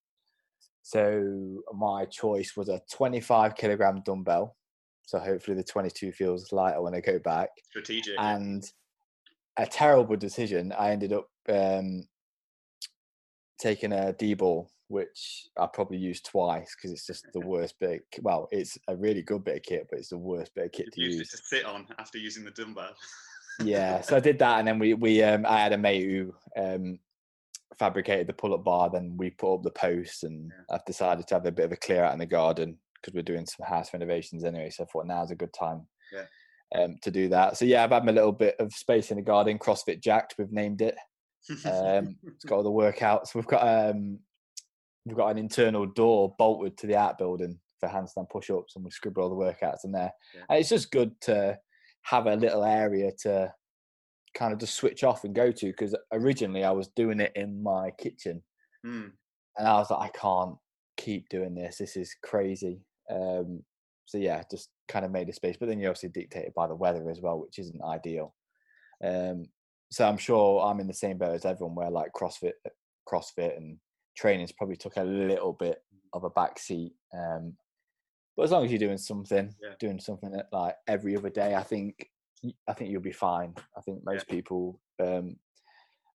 so 0.82 1.62
my 1.75 2.06
choice 2.06 2.56
was 2.56 2.69
a 2.69 2.81
25 2.93 3.56
kilogram 3.56 4.02
dumbbell. 4.06 4.56
So 5.05 5.19
hopefully 5.19 5.56
the 5.56 5.64
22 5.64 6.12
feels 6.12 6.52
lighter 6.52 6.81
when 6.81 6.94
I 6.94 7.00
go 7.00 7.19
back. 7.19 7.50
Strategic. 7.70 8.14
And 8.19 8.64
a 9.56 9.67
terrible 9.67 10.17
decision. 10.17 10.73
I 10.73 10.91
ended 10.91 11.12
up 11.12 11.29
um, 11.49 12.06
taking 13.58 13.93
a 13.93 14.12
D 14.12 14.35
ball, 14.35 14.70
which 14.88 15.49
I 15.58 15.67
probably 15.67 15.99
used 15.99 16.26
twice 16.26 16.75
because 16.75 16.93
it's 16.93 17.06
just 17.06 17.26
the 17.32 17.41
worst 17.47 17.79
bit. 17.81 18.03
Of, 18.17 18.25
well, 18.25 18.49
it's 18.50 18.79
a 18.88 18.97
really 18.97 19.23
good 19.23 19.44
bit 19.44 19.56
of 19.56 19.62
kit, 19.62 19.87
but 19.91 19.99
it's 19.99 20.11
the 20.11 20.19
worst 20.19 20.55
bit 20.55 20.67
of 20.67 20.73
kit 20.73 20.93
to 20.93 21.00
use. 21.00 21.31
to 21.31 21.37
sit 21.37 21.64
on 21.64 21.87
after 21.99 22.19
using 22.19 22.44
the 22.44 22.50
dumbbell. 22.50 22.94
yeah, 23.62 24.00
so 24.00 24.17
I 24.17 24.20
did 24.20 24.38
that, 24.41 24.58
and 24.58 24.69
then 24.69 24.79
we 24.79 24.94
we 24.94 25.23
um, 25.23 25.47
I 25.47 25.61
had 25.61 25.73
a 25.73 25.79
mate 25.79 26.05
who 26.05 26.35
um, 26.56 26.99
fabricated 27.79 28.26
the 28.26 28.35
pull-up 28.35 28.64
bar. 28.64 28.91
Then 28.91 29.17
we 29.17 29.31
put 29.31 29.55
up 29.55 29.62
the 29.62 29.70
posts, 29.70 30.23
and 30.23 30.50
yeah. 30.50 30.76
I've 30.76 30.85
decided 30.85 31.26
to 31.29 31.35
have 31.35 31.47
a 31.47 31.52
bit 31.52 31.67
of 31.67 31.73
a 31.73 31.76
clear 31.76 32.05
out 32.05 32.12
in 32.12 32.19
the 32.19 32.26
garden 32.26 32.79
because 32.94 33.14
we're 33.14 33.23
doing 33.23 33.47
some 33.47 33.67
house 33.67 33.93
renovations 33.93 34.44
anyway. 34.44 34.70
So 34.70 34.85
I 34.85 34.87
thought 34.87 35.06
now's 35.06 35.31
a 35.31 35.37
good 35.37 35.52
time 35.52 35.87
yeah. 36.12 36.25
Um, 36.74 36.96
to 37.02 37.10
do 37.10 37.28
that. 37.28 37.56
So 37.56 37.64
yeah, 37.64 37.84
I've 37.84 37.90
had 37.90 38.04
my 38.04 38.12
little 38.12 38.32
bit 38.32 38.56
of 38.58 38.72
space 38.72 39.10
in 39.10 39.16
the 39.16 39.22
garden. 39.22 39.58
CrossFit 39.58 40.02
Jacked, 40.02 40.34
we've 40.38 40.52
named 40.52 40.80
it. 40.80 40.96
Um, 41.64 42.16
it's 42.26 42.44
got 42.44 42.56
all 42.56 42.62
the 42.62 42.70
workouts. 42.70 43.34
We've 43.34 43.46
got 43.46 43.62
um, 43.66 44.18
we've 45.04 45.16
got 45.16 45.28
an 45.28 45.38
internal 45.38 45.86
door 45.86 46.34
bolted 46.38 46.76
to 46.78 46.86
the 46.86 46.96
art 46.96 47.18
building 47.18 47.58
for 47.78 47.88
handstand 47.88 48.28
push-ups, 48.30 48.74
and 48.74 48.84
we 48.84 48.90
scribble 48.90 49.22
all 49.22 49.28
the 49.28 49.36
workouts 49.36 49.84
in 49.84 49.92
there. 49.92 50.12
Yeah. 50.34 50.42
And 50.48 50.58
it's 50.58 50.68
just 50.68 50.90
good 50.90 51.12
to 51.22 51.58
have 52.02 52.26
a 52.26 52.34
little 52.34 52.64
area 52.64 53.12
to 53.22 53.52
kind 54.34 54.52
of 54.52 54.58
just 54.58 54.74
switch 54.74 55.04
off 55.04 55.24
and 55.24 55.34
go 55.34 55.50
to 55.50 55.66
because 55.66 55.94
originally 56.12 56.64
I 56.64 56.72
was 56.72 56.88
doing 56.88 57.20
it 57.20 57.32
in 57.36 57.62
my 57.62 57.90
kitchen, 57.92 58.42
mm. 58.84 59.10
and 59.56 59.68
I 59.68 59.74
was 59.74 59.90
like, 59.90 60.10
I 60.10 60.18
can't 60.18 60.56
keep 60.96 61.28
doing 61.28 61.54
this. 61.54 61.78
This 61.78 61.96
is 61.96 62.14
crazy. 62.24 62.80
Um, 63.08 63.62
so 64.06 64.18
yeah, 64.18 64.42
just 64.50 64.70
kind 64.88 65.04
of 65.04 65.10
made 65.10 65.28
a 65.28 65.32
space. 65.32 65.56
But 65.58 65.68
then 65.68 65.78
you're 65.78 65.90
obviously 65.90 66.08
dictated 66.08 66.54
by 66.54 66.66
the 66.66 66.75
weather 66.75 67.10
as 67.10 67.20
well, 67.20 67.38
which 67.38 67.58
isn't 67.58 67.82
ideal. 67.82 68.34
Um, 69.04 69.46
so 69.90 70.08
I'm 70.08 70.16
sure 70.16 70.64
I'm 70.64 70.80
in 70.80 70.86
the 70.86 70.94
same 70.94 71.18
boat 71.18 71.34
as 71.34 71.44
everyone, 71.44 71.75
where 71.75 71.90
like 71.90 72.12
CrossFit, 72.12 72.52
CrossFit 73.08 73.56
and 73.56 73.78
trainings 74.16 74.52
probably 74.52 74.76
took 74.76 74.96
a 74.96 75.04
little 75.04 75.52
bit 75.52 75.82
of 76.12 76.25
a 76.25 76.30
back 76.30 76.58
seat. 76.58 76.92
Um, 77.14 77.54
but 78.36 78.44
as 78.44 78.50
long 78.50 78.64
as 78.64 78.70
you're 78.70 78.78
doing 78.78 78.98
something, 78.98 79.54
yeah. 79.62 79.75
doing 79.78 80.00
something 80.00 80.34
like 80.52 80.76
every 80.86 81.16
other 81.16 81.30
day, 81.30 81.54
I 81.54 81.62
think 81.62 82.08
I 82.68 82.75
think 82.75 82.90
you'll 82.90 83.00
be 83.00 83.12
fine. 83.12 83.54
I 83.76 83.80
think 83.80 84.04
most 84.04 84.26
yeah. 84.28 84.34
people 84.34 84.80
um, 85.02 85.36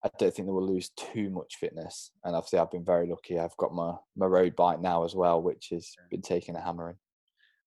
I 0.04 0.10
don't 0.18 0.34
think 0.34 0.48
they 0.48 0.52
will 0.52 0.68
lose 0.68 0.90
too 0.90 1.30
much 1.30 1.58
fitness. 1.58 2.12
And 2.24 2.36
obviously, 2.36 2.60
I've 2.60 2.72
been 2.72 2.86
very 2.86 3.08
lucky. 3.08 3.40
I've 3.40 3.58
got 3.58 3.74
my 3.74 3.94
my 4.16 4.26
road 4.26 4.56
bike 4.56 4.82
now 4.82 5.04
as 5.04 5.16
well, 5.16 5.42
which 5.42 5.70
has 5.72 5.96
been 6.10 6.22
taking 6.22 6.56
a 6.56 6.62
hammering. 6.62 6.98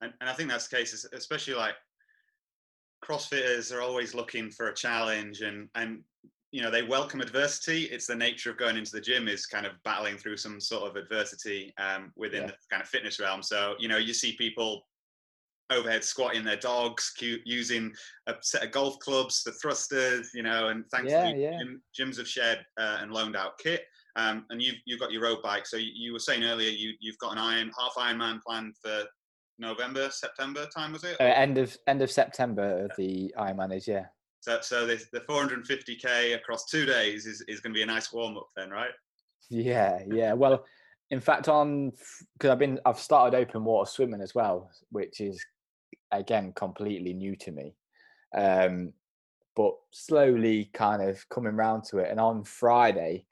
And, 0.04 0.12
and 0.20 0.28
I 0.28 0.34
think 0.34 0.50
that's 0.50 0.68
the 0.68 0.76
case, 0.76 1.06
especially 1.12 1.54
like 1.54 1.74
CrossFitters 3.04 3.72
are 3.74 3.80
always 3.80 4.14
looking 4.14 4.50
for 4.50 4.68
a 4.68 4.74
challenge, 4.74 5.40
and 5.40 5.68
and 5.74 6.02
you 6.52 6.62
know 6.62 6.70
they 6.70 6.82
welcome 6.82 7.20
adversity. 7.20 7.84
It's 7.84 8.06
the 8.06 8.14
nature 8.14 8.50
of 8.50 8.58
going 8.58 8.76
into 8.76 8.92
the 8.92 9.00
gym 9.00 9.28
is 9.28 9.46
kind 9.46 9.66
of 9.66 9.72
battling 9.84 10.16
through 10.16 10.36
some 10.36 10.60
sort 10.60 10.88
of 10.88 10.96
adversity 10.96 11.72
um, 11.78 12.12
within 12.16 12.42
yeah. 12.42 12.48
the 12.48 12.54
kind 12.70 12.82
of 12.82 12.88
fitness 12.88 13.18
realm. 13.18 13.42
So 13.42 13.74
you 13.78 13.88
know 13.88 13.96
you 13.96 14.14
see 14.14 14.32
people 14.32 14.86
overhead 15.70 16.04
squatting 16.04 16.44
their 16.44 16.56
dogs, 16.56 17.12
using 17.20 17.92
a 18.26 18.34
set 18.42 18.62
of 18.62 18.70
golf 18.70 18.98
clubs, 18.98 19.42
the 19.42 19.52
thrusters, 19.52 20.30
you 20.34 20.42
know, 20.42 20.68
and 20.68 20.84
thankfully 20.90 21.42
yeah, 21.42 21.58
yeah. 21.58 21.60
gyms 21.98 22.18
have 22.18 22.28
shared 22.28 22.58
uh, 22.78 22.98
and 23.00 23.10
loaned 23.10 23.36
out 23.36 23.58
kit. 23.58 23.84
Um, 24.16 24.44
and 24.50 24.62
you've 24.62 24.76
you've 24.84 25.00
got 25.00 25.10
your 25.10 25.22
road 25.22 25.42
bike. 25.42 25.66
So 25.66 25.76
you, 25.76 25.90
you, 25.94 26.12
were 26.12 26.20
saying 26.20 26.44
earlier 26.44 26.70
you 26.70 26.92
you've 27.00 27.18
got 27.18 27.32
an 27.32 27.38
iron 27.38 27.70
half 27.78 27.94
Ironman 27.96 28.40
planned 28.46 28.74
for 28.80 29.02
November 29.58 30.10
September 30.10 30.66
time 30.66 30.92
was 30.92 31.04
it? 31.04 31.16
Uh, 31.20 31.24
end 31.24 31.58
of 31.58 31.76
end 31.86 32.02
of 32.02 32.10
September 32.10 32.88
the 32.96 33.32
Ironman 33.38 33.76
is 33.76 33.86
yeah. 33.86 34.06
So 34.40 34.58
so 34.60 34.86
the 34.86 35.02
the 35.12 35.20
450k 35.20 36.34
across 36.34 36.66
two 36.66 36.84
days 36.86 37.26
is 37.26 37.42
is 37.48 37.60
going 37.60 37.72
to 37.72 37.78
be 37.78 37.82
a 37.82 37.86
nice 37.86 38.12
warm 38.12 38.36
up 38.36 38.48
then, 38.56 38.70
right? 38.70 38.90
Yeah, 39.50 40.00
yeah. 40.06 40.32
Well, 40.32 40.64
in 41.10 41.20
fact, 41.20 41.48
on 41.48 41.92
because 42.34 42.50
I've 42.50 42.58
been 42.58 42.80
I've 42.84 42.98
started 42.98 43.36
open 43.36 43.64
water 43.64 43.90
swimming 43.90 44.20
as 44.20 44.34
well, 44.34 44.70
which 44.90 45.20
is 45.20 45.44
again 46.10 46.52
completely 46.54 47.12
new 47.12 47.34
to 47.34 47.50
me 47.50 47.74
um, 48.36 48.92
but 49.56 49.74
slowly 49.90 50.70
kind 50.72 51.02
of 51.02 51.28
coming 51.28 51.56
round 51.56 51.82
to 51.82 51.98
it 51.98 52.08
and 52.10 52.20
on 52.20 52.44
friday 52.44 53.24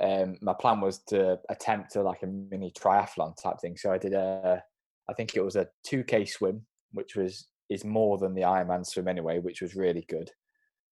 um, 0.00 0.36
my 0.42 0.52
plan 0.52 0.80
was 0.80 0.98
to 1.08 1.38
attempt 1.48 1.92
to 1.92 2.02
like 2.02 2.22
a 2.22 2.26
mini 2.26 2.70
triathlon 2.70 3.34
type 3.40 3.60
thing. 3.60 3.76
So 3.76 3.92
I 3.92 3.98
did 3.98 4.12
a, 4.12 4.62
I 5.08 5.12
think 5.12 5.36
it 5.36 5.44
was 5.44 5.56
a 5.56 5.68
2k 5.86 6.28
swim, 6.28 6.66
which 6.92 7.16
was 7.16 7.48
is 7.68 7.84
more 7.84 8.16
than 8.18 8.34
the 8.34 8.42
Ironman 8.42 8.86
swim 8.86 9.08
anyway, 9.08 9.38
which 9.38 9.60
was 9.60 9.74
really 9.74 10.04
good. 10.08 10.30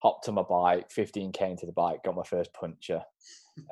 Hopped 0.02 0.28
on 0.28 0.34
my 0.34 0.42
bike, 0.42 0.88
15k 0.90 1.40
into 1.40 1.66
the 1.66 1.72
bike, 1.72 2.02
got 2.04 2.16
my 2.16 2.24
first 2.24 2.52
puncture. 2.52 3.00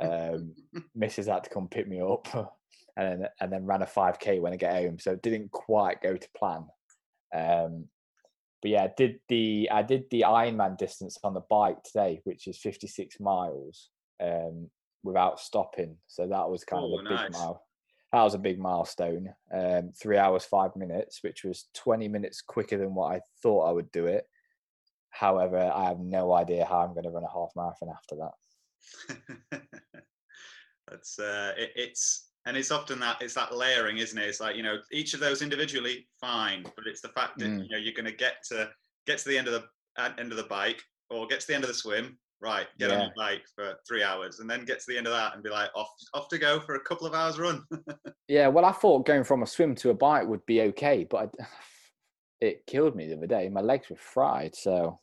Um, 0.01 0.55
Mrs. 0.97 1.33
had 1.33 1.45
to 1.45 1.51
come 1.51 1.69
pick 1.69 1.89
me 1.89 2.01
up, 2.01 2.29
and 2.97 3.23
then, 3.23 3.29
and 3.41 3.53
then 3.53 3.67
ran 3.67 3.83
a 3.83 3.87
5k 3.87 4.41
when 4.41 4.53
I 4.53 4.57
get 4.57 4.75
home. 4.75 4.99
So 4.99 5.13
it 5.13 5.23
didn't 5.23 5.51
quite 5.51 6.01
go 6.01 6.17
to 6.17 6.29
plan. 6.37 6.67
Um, 7.35 7.87
but 8.61 8.71
yeah, 8.71 8.85
I 8.85 8.93
did 8.97 9.19
the 9.29 9.69
I 9.73 9.83
did 9.83 10.05
the 10.11 10.25
Ironman 10.27 10.79
distance 10.79 11.19
on 11.25 11.35
the 11.35 11.43
bike 11.51 11.83
today, 11.83 12.21
which 12.25 12.47
is 12.47 12.59
56 12.59 13.19
miles. 13.19 13.91
Um, 14.23 14.71
without 15.05 15.41
stopping. 15.41 15.97
So 16.07 16.27
that 16.27 16.49
was 16.49 16.65
kind 16.65 16.85
Ooh, 16.85 16.99
of 16.99 17.01
a 17.01 17.09
nice. 17.09 17.23
big 17.23 17.33
mile. 17.33 17.65
That 18.13 18.23
was 18.23 18.35
a 18.35 18.39
big 18.39 18.59
milestone. 18.59 19.33
Um, 19.53 19.93
three 20.01 20.19
hours 20.19 20.45
five 20.45 20.77
minutes, 20.77 21.21
which 21.23 21.45
was 21.45 21.69
twenty 21.75 22.09
minutes 22.09 22.43
quicker 22.43 22.77
than 22.77 22.95
what 22.95 23.15
I 23.15 23.21
thought 23.43 23.69
I 23.69 23.73
would 23.73 23.91
do 23.91 24.07
it. 24.07 24.25
However, 25.11 25.71
I 25.75 25.85
have 25.85 25.99
no 25.99 26.33
idea 26.33 26.65
how 26.65 26.81
I'm 26.81 26.93
going 26.93 27.05
to 27.05 27.11
run 27.11 27.25
a 27.25 27.33
half 27.33 27.51
marathon 27.57 27.89
after 27.91 28.17
that. 29.51 29.63
That's 30.91 31.19
uh, 31.19 31.53
it, 31.57 31.71
it's 31.75 32.29
and 32.45 32.57
it's 32.57 32.71
often 32.71 32.99
that 33.01 33.23
it's 33.23 33.35
that 33.35 33.55
layering, 33.55 33.99
isn't 33.99 34.19
it? 34.19 34.29
It's 34.29 34.41
like 34.41 34.57
you 34.57 34.63
know 34.63 34.79
each 34.91 35.15
of 35.15 35.21
those 35.21 35.43
individually 35.43 36.07
fine, 36.21 36.65
but 36.65 36.87
it's 36.87 37.01
the 37.01 37.09
fact 37.09 37.39
that 37.39 37.49
mm. 37.49 37.63
you 37.63 37.69
know 37.71 37.79
you're 37.79 37.95
going 37.95 38.05
to 38.05 38.13
get 38.13 38.45
to 38.49 38.69
get 39.07 39.19
to 39.19 39.29
the 39.29 39.39
end 39.39 39.49
of 39.49 39.63
the 39.63 40.21
end 40.21 40.31
of 40.33 40.37
the 40.37 40.45
bike 40.45 40.83
or 41.09 41.27
get 41.27 41.41
to 41.41 41.47
the 41.47 41.55
end 41.55 41.65
of 41.65 41.69
the 41.69 41.75
swim 41.75 42.19
right, 42.43 42.67
get 42.79 42.91
yeah. 42.91 42.97
on 42.97 43.03
your 43.03 43.13
bike 43.17 43.43
for 43.55 43.75
three 43.87 44.03
hours, 44.03 44.41
and 44.41 44.51
then 44.51 44.65
get 44.65 44.81
to 44.81 44.87
the 44.89 44.99
end 44.99 45.07
of 45.07 45.13
that 45.13 45.35
and 45.35 45.43
be 45.43 45.51
like, 45.51 45.71
off, 45.75 45.89
off 46.13 46.29
to 46.29 46.39
go 46.39 46.61
for 46.61 46.75
a 46.75 46.81
couple 46.81 47.07
of 47.07 47.15
hours 47.15 47.39
run. 47.39 47.65
yeah, 48.29 48.49
well, 48.49 48.65
I 48.65 48.73
thought 48.73 49.07
going 49.07 49.25
from 49.25 49.43
a 49.43 49.47
swim 49.47 49.75
to 49.77 49.91
a 49.91 49.95
bike 49.95 50.27
would 50.27 50.45
be 50.45 50.63
okay, 50.63 51.07
but 51.09 51.35
I, 51.41 51.45
it 52.41 52.67
killed 52.67 52.97
me 52.97 53.07
the 53.07 53.17
other 53.17 53.27
day. 53.27 53.49
My 53.49 53.61
legs 53.61 53.89
were 53.89 53.97
fried, 53.97 54.55
so 54.57 54.99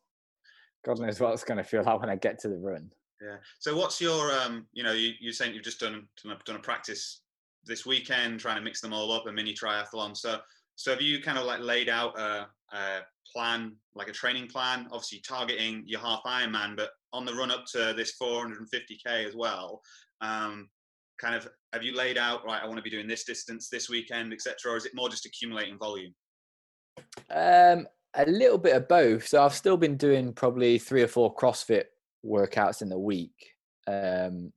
God 0.85 0.99
knows 0.99 1.19
what 1.19 1.33
it's 1.33 1.45
going 1.45 1.57
to 1.57 1.63
feel 1.63 1.83
like 1.83 1.99
when 1.99 2.09
I 2.09 2.17
get 2.17 2.39
to 2.39 2.49
the 2.49 2.57
run. 2.57 2.91
Yeah. 3.21 3.37
So, 3.59 3.75
what's 3.75 3.99
your, 3.99 4.31
um, 4.39 4.65
you 4.73 4.83
know, 4.83 4.93
you, 4.93 5.13
you're 5.19 5.33
saying 5.33 5.53
you've 5.53 5.63
just 5.63 5.79
done 5.79 6.07
done 6.23 6.33
a, 6.33 6.43
done 6.45 6.55
a 6.57 6.59
practice 6.59 7.21
this 7.65 7.85
weekend, 7.85 8.39
trying 8.39 8.55
to 8.55 8.61
mix 8.61 8.81
them 8.81 8.93
all 8.93 9.11
up, 9.11 9.27
a 9.27 9.31
mini 9.31 9.53
triathlon. 9.53 10.15
So, 10.15 10.39
so 10.75 10.91
have 10.91 11.01
you 11.01 11.21
kind 11.21 11.37
of 11.37 11.45
like 11.45 11.59
laid 11.59 11.89
out 11.89 12.17
a, 12.17 12.47
a 12.73 12.99
plan, 13.31 13.75
like 13.95 14.07
a 14.07 14.13
training 14.13 14.47
plan? 14.47 14.87
Obviously, 14.91 15.21
targeting 15.27 15.83
your 15.85 15.99
half 15.99 16.21
Ironman, 16.25 16.75
but 16.75 16.89
on 17.13 17.25
the 17.25 17.33
run 17.33 17.51
up 17.51 17.65
to 17.73 17.93
this 17.95 18.13
450k 18.21 19.27
as 19.27 19.35
well. 19.35 19.81
Um, 20.21 20.69
kind 21.19 21.35
of, 21.35 21.47
have 21.73 21.83
you 21.83 21.95
laid 21.95 22.17
out 22.17 22.45
right? 22.45 22.61
I 22.61 22.65
want 22.65 22.77
to 22.77 22.83
be 22.83 22.89
doing 22.89 23.07
this 23.07 23.23
distance 23.25 23.69
this 23.69 23.89
weekend, 23.89 24.33
etc., 24.33 24.73
or 24.73 24.77
is 24.77 24.85
it 24.85 24.95
more 24.95 25.09
just 25.09 25.25
accumulating 25.25 25.77
volume? 25.77 26.13
Um, 27.29 27.87
a 28.15 28.25
little 28.25 28.57
bit 28.57 28.75
of 28.75 28.87
both. 28.87 29.27
So 29.27 29.43
I've 29.43 29.53
still 29.53 29.77
been 29.77 29.97
doing 29.97 30.33
probably 30.33 30.77
three 30.79 31.03
or 31.03 31.07
four 31.07 31.33
CrossFit 31.33 31.85
workouts 32.25 32.81
in 32.81 32.89
the 32.89 32.99
week 32.99 33.53
um, 33.87 34.51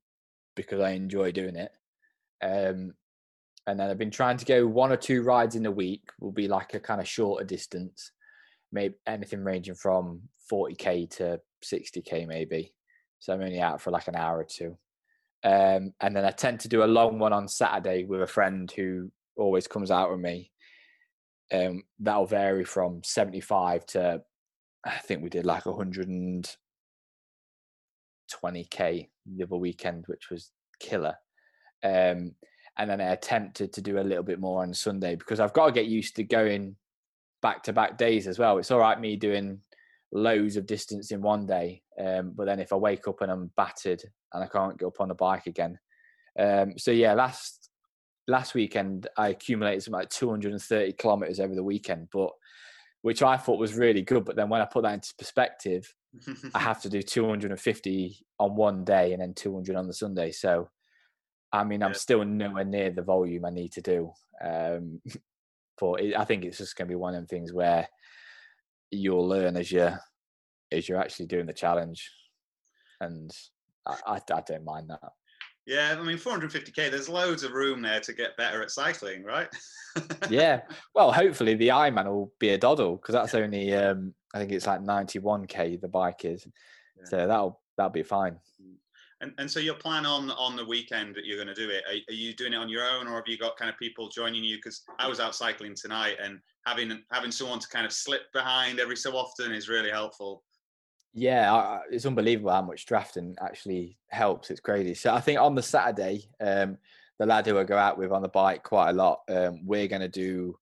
because 0.57 0.81
I 0.81 0.91
enjoy 0.91 1.33
doing 1.33 1.57
it. 1.57 1.73
Um, 2.43 2.95
and 3.67 3.79
then 3.79 3.91
I've 3.91 3.99
been 3.99 4.11
trying 4.11 4.37
to 4.39 4.45
go 4.45 4.67
one 4.67 4.93
or 4.93 4.97
two 4.97 5.23
rides 5.23 5.55
in 5.55 5.67
a 5.67 5.71
week. 5.71 6.03
Will 6.21 6.33
be 6.33 6.49
like 6.49 6.75
a 6.75 6.81
kind 6.81 7.01
of 7.01 7.09
shorter 7.09 7.45
distance, 7.45 8.13
maybe 8.73 8.95
anything 9.07 9.45
ranging 9.45 9.75
from 9.75 10.23
40k 10.51 11.11
to 11.19 11.41
60k 11.65 12.27
maybe. 12.27 12.75
So 13.21 13.33
I'm 13.33 13.41
only 13.41 13.61
out 13.61 13.81
for 13.81 13.91
like 13.91 14.09
an 14.09 14.17
hour 14.17 14.39
or 14.39 14.45
two. 14.45 14.77
Um, 15.45 15.93
and 16.01 16.17
then 16.17 16.25
I 16.25 16.31
tend 16.31 16.61
to 16.61 16.69
do 16.69 16.83
a 16.83 16.87
long 16.87 17.19
one 17.19 17.33
on 17.33 17.49
Saturday 17.49 18.05
with 18.05 18.23
a 18.23 18.27
friend 18.27 18.71
who 18.71 19.11
always 19.37 19.67
comes 19.67 19.91
out 19.91 20.11
with 20.11 20.21
me. 20.21 20.51
Um, 21.53 21.83
that'll 22.01 22.27
vary 22.27 22.65
from 22.65 23.03
75 23.05 23.87
to 23.87 24.23
I 24.85 24.99
think 24.99 25.23
we 25.23 25.31
did 25.31 25.47
like 25.47 25.65
120k 25.65 26.47
the 29.27 29.43
other 29.43 29.57
weekend, 29.57 30.05
which 30.07 30.31
was 30.31 30.51
killer. 30.81 31.15
Um, 31.85 32.35
and 32.79 32.89
then 32.89 33.01
I 33.01 33.13
attempted 33.13 33.73
to 33.73 33.83
do 33.83 33.99
a 33.99 34.03
little 34.03 34.23
bit 34.23 34.41
more 34.41 34.63
on 34.63 34.73
Sunday 34.73 35.15
because 35.15 35.41
I've 35.41 35.53
got 35.53 35.67
to 35.67 35.73
get 35.73 35.87
used 35.87 36.17
to 36.17 36.25
going 36.25 36.77
back 37.43 37.63
to 37.65 37.73
back 37.73 37.99
days 37.99 38.27
as 38.27 38.39
well. 38.39 38.59
It's 38.59 38.71
all 38.71 38.79
right 38.79 39.01
me 39.01 39.17
doing 39.17 39.61
loads 40.13 40.57
of 40.57 40.67
distance 40.67 41.11
in 41.11 41.23
one 41.23 41.47
day, 41.47 41.83
um, 42.01 42.33
but 42.35 42.47
then 42.47 42.61
if 42.61 42.73
I 42.73 42.77
wake 42.77 43.09
up 43.09 43.21
and 43.21 43.31
I'm 43.31 43.51
battered 43.57 44.03
and 44.33 44.43
I 44.43 44.47
can't 44.47 44.79
get 44.79 44.87
up 44.87 45.01
on 45.01 45.09
the 45.09 45.15
bike 45.15 45.47
again, 45.47 45.79
um, 46.39 46.79
so 46.79 46.91
yeah, 46.91 47.13
last 47.13 47.71
last 48.29 48.55
weekend 48.55 49.09
I 49.17 49.29
accumulated 49.29 49.83
some 49.83 49.93
like 49.93 50.09
230 50.09 50.93
kilometers 50.95 51.41
over 51.41 51.55
the 51.55 51.65
weekend, 51.65 52.09
but 52.13 52.31
which 53.03 53.23
I 53.23 53.37
thought 53.37 53.59
was 53.59 53.75
really 53.75 54.03
good. 54.03 54.25
But 54.25 54.37
then 54.37 54.49
when 54.49 54.61
I 54.61 54.65
put 54.65 54.85
that 54.85 54.95
into 54.95 55.15
perspective, 55.19 55.93
I 56.55 56.59
have 56.61 56.81
to 56.83 56.89
do 56.89 57.03
250 57.03 58.27
on 58.39 58.57
one 58.57 58.85
day 58.85 59.13
and 59.13 59.21
then 59.21 59.35
200 59.35 59.77
on 59.77 59.87
the 59.87 59.93
Sunday. 59.93 60.31
So 60.31 60.71
I 61.53 61.65
mean, 61.65 61.83
I'm 61.83 61.95
still 61.95 62.25
nowhere 62.25 62.65
near 62.65 62.91
the 62.91 63.03
volume 63.03 63.45
I 63.45 63.51
need 63.51 63.73
to 63.73 63.83
do. 63.83 64.13
Um, 64.43 65.01
but 65.81 66.01
it, 66.01 66.17
I 66.17 66.25
think 66.25 66.45
it's 66.45 66.59
just 66.59 66.77
going 66.77 66.89
to 66.89 66.93
be 66.93 66.97
one 66.97 67.15
of 67.15 67.21
them 67.21 67.27
things 67.27 67.53
where 67.53 67.89
you'll 68.91 69.27
learn 69.27 69.57
as 69.57 69.71
you 69.71 69.91
as 70.71 70.89
you're 70.89 71.01
actually 71.01 71.27
doing 71.27 71.47
the 71.47 71.53
challenge, 71.53 72.11
and 73.01 73.31
I, 73.87 73.97
I, 74.07 74.21
I 74.33 74.41
don't 74.47 74.65
mind 74.65 74.89
that. 74.91 75.13
Yeah, 75.67 75.97
I 75.99 76.03
mean, 76.03 76.19
450k. 76.19 76.91
There's 76.91 77.09
loads 77.09 77.45
of 77.45 77.53
room 77.53 77.83
there 77.83 78.01
to 78.01 78.13
get 78.13 78.37
better 78.37 78.63
at 78.63 78.71
cycling, 78.71 79.23
right? 79.23 79.49
yeah. 80.31 80.63
Well, 80.95 81.13
hopefully 81.13 81.55
the 81.55 81.69
Ironman 81.69 82.07
will 82.07 82.33
be 82.41 82.51
a 82.51 82.59
doddle 82.59 82.97
because 82.97 83.13
that's 83.13 83.35
only 83.35 83.73
um, 83.75 84.15
I 84.35 84.39
think 84.39 84.51
it's 84.53 84.67
like 84.67 84.81
91k 84.81 85.81
the 85.81 85.89
bike 85.89 86.25
is, 86.25 86.47
yeah. 86.99 87.05
so 87.05 87.17
that'll 87.27 87.61
that'll 87.77 87.91
be 87.91 88.03
fine. 88.03 88.39
And, 89.23 89.33
and 89.39 89.49
so 89.49 89.61
your 89.61 89.75
plan 89.75 90.05
on 90.05 90.33
on 90.33 90.57
the 90.57 90.65
weekend 90.65 91.15
that 91.15 91.25
you're 91.25 91.43
going 91.43 91.55
to 91.55 91.55
do 91.55 91.71
it, 91.71 91.85
are, 91.89 92.13
are, 92.13 92.15
you 92.15 92.35
doing 92.35 92.53
it 92.53 92.57
on 92.57 92.69
your 92.69 92.85
own 92.85 93.07
or 93.07 93.15
have 93.15 93.29
you 93.29 93.39
got 93.39 93.57
kind 93.57 93.71
of 93.71 93.79
people 93.79 94.09
joining 94.09 94.43
you? 94.43 94.57
Because 94.57 94.83
I 94.99 95.09
was 95.09 95.21
out 95.21 95.37
cycling 95.37 95.77
tonight 95.77 96.17
and 96.23 96.41
having 96.67 97.03
having 97.13 97.31
someone 97.31 97.61
to 97.61 97.69
kind 97.69 97.87
of 97.87 97.93
slip 97.93 98.33
behind 98.33 98.81
every 98.81 98.97
so 98.97 99.17
often 99.17 99.53
is 99.53 99.69
really 99.69 99.91
helpful. 99.91 100.43
Yeah, 101.15 101.79
it's 101.91 102.05
unbelievable 102.05 102.51
how 102.51 102.63
much 102.63 102.85
drafting 102.85 103.37
actually 103.41 103.97
helps. 104.09 104.51
It's 104.51 104.61
crazy. 104.61 104.95
So 104.95 105.15
I 105.15 105.21
think 105.21 105.39
on 105.39 105.55
the 105.55 105.63
Saturday, 105.63 106.25
um, 106.41 106.79
the 107.19 107.27
lad 107.27 107.47
who 107.47 107.59
I 107.59 107.65
go 107.65 107.77
out 107.77 107.99
with 107.99 108.11
on 108.11 108.23
the 108.23 108.29
bike 108.29 108.65
quite 108.65 108.91
a 108.91 108.95
lot, 108.95 109.21
um, 109.29 109.65
we're 109.65 109.89
going 109.89 110.03
to 110.03 110.09
do 110.09 110.59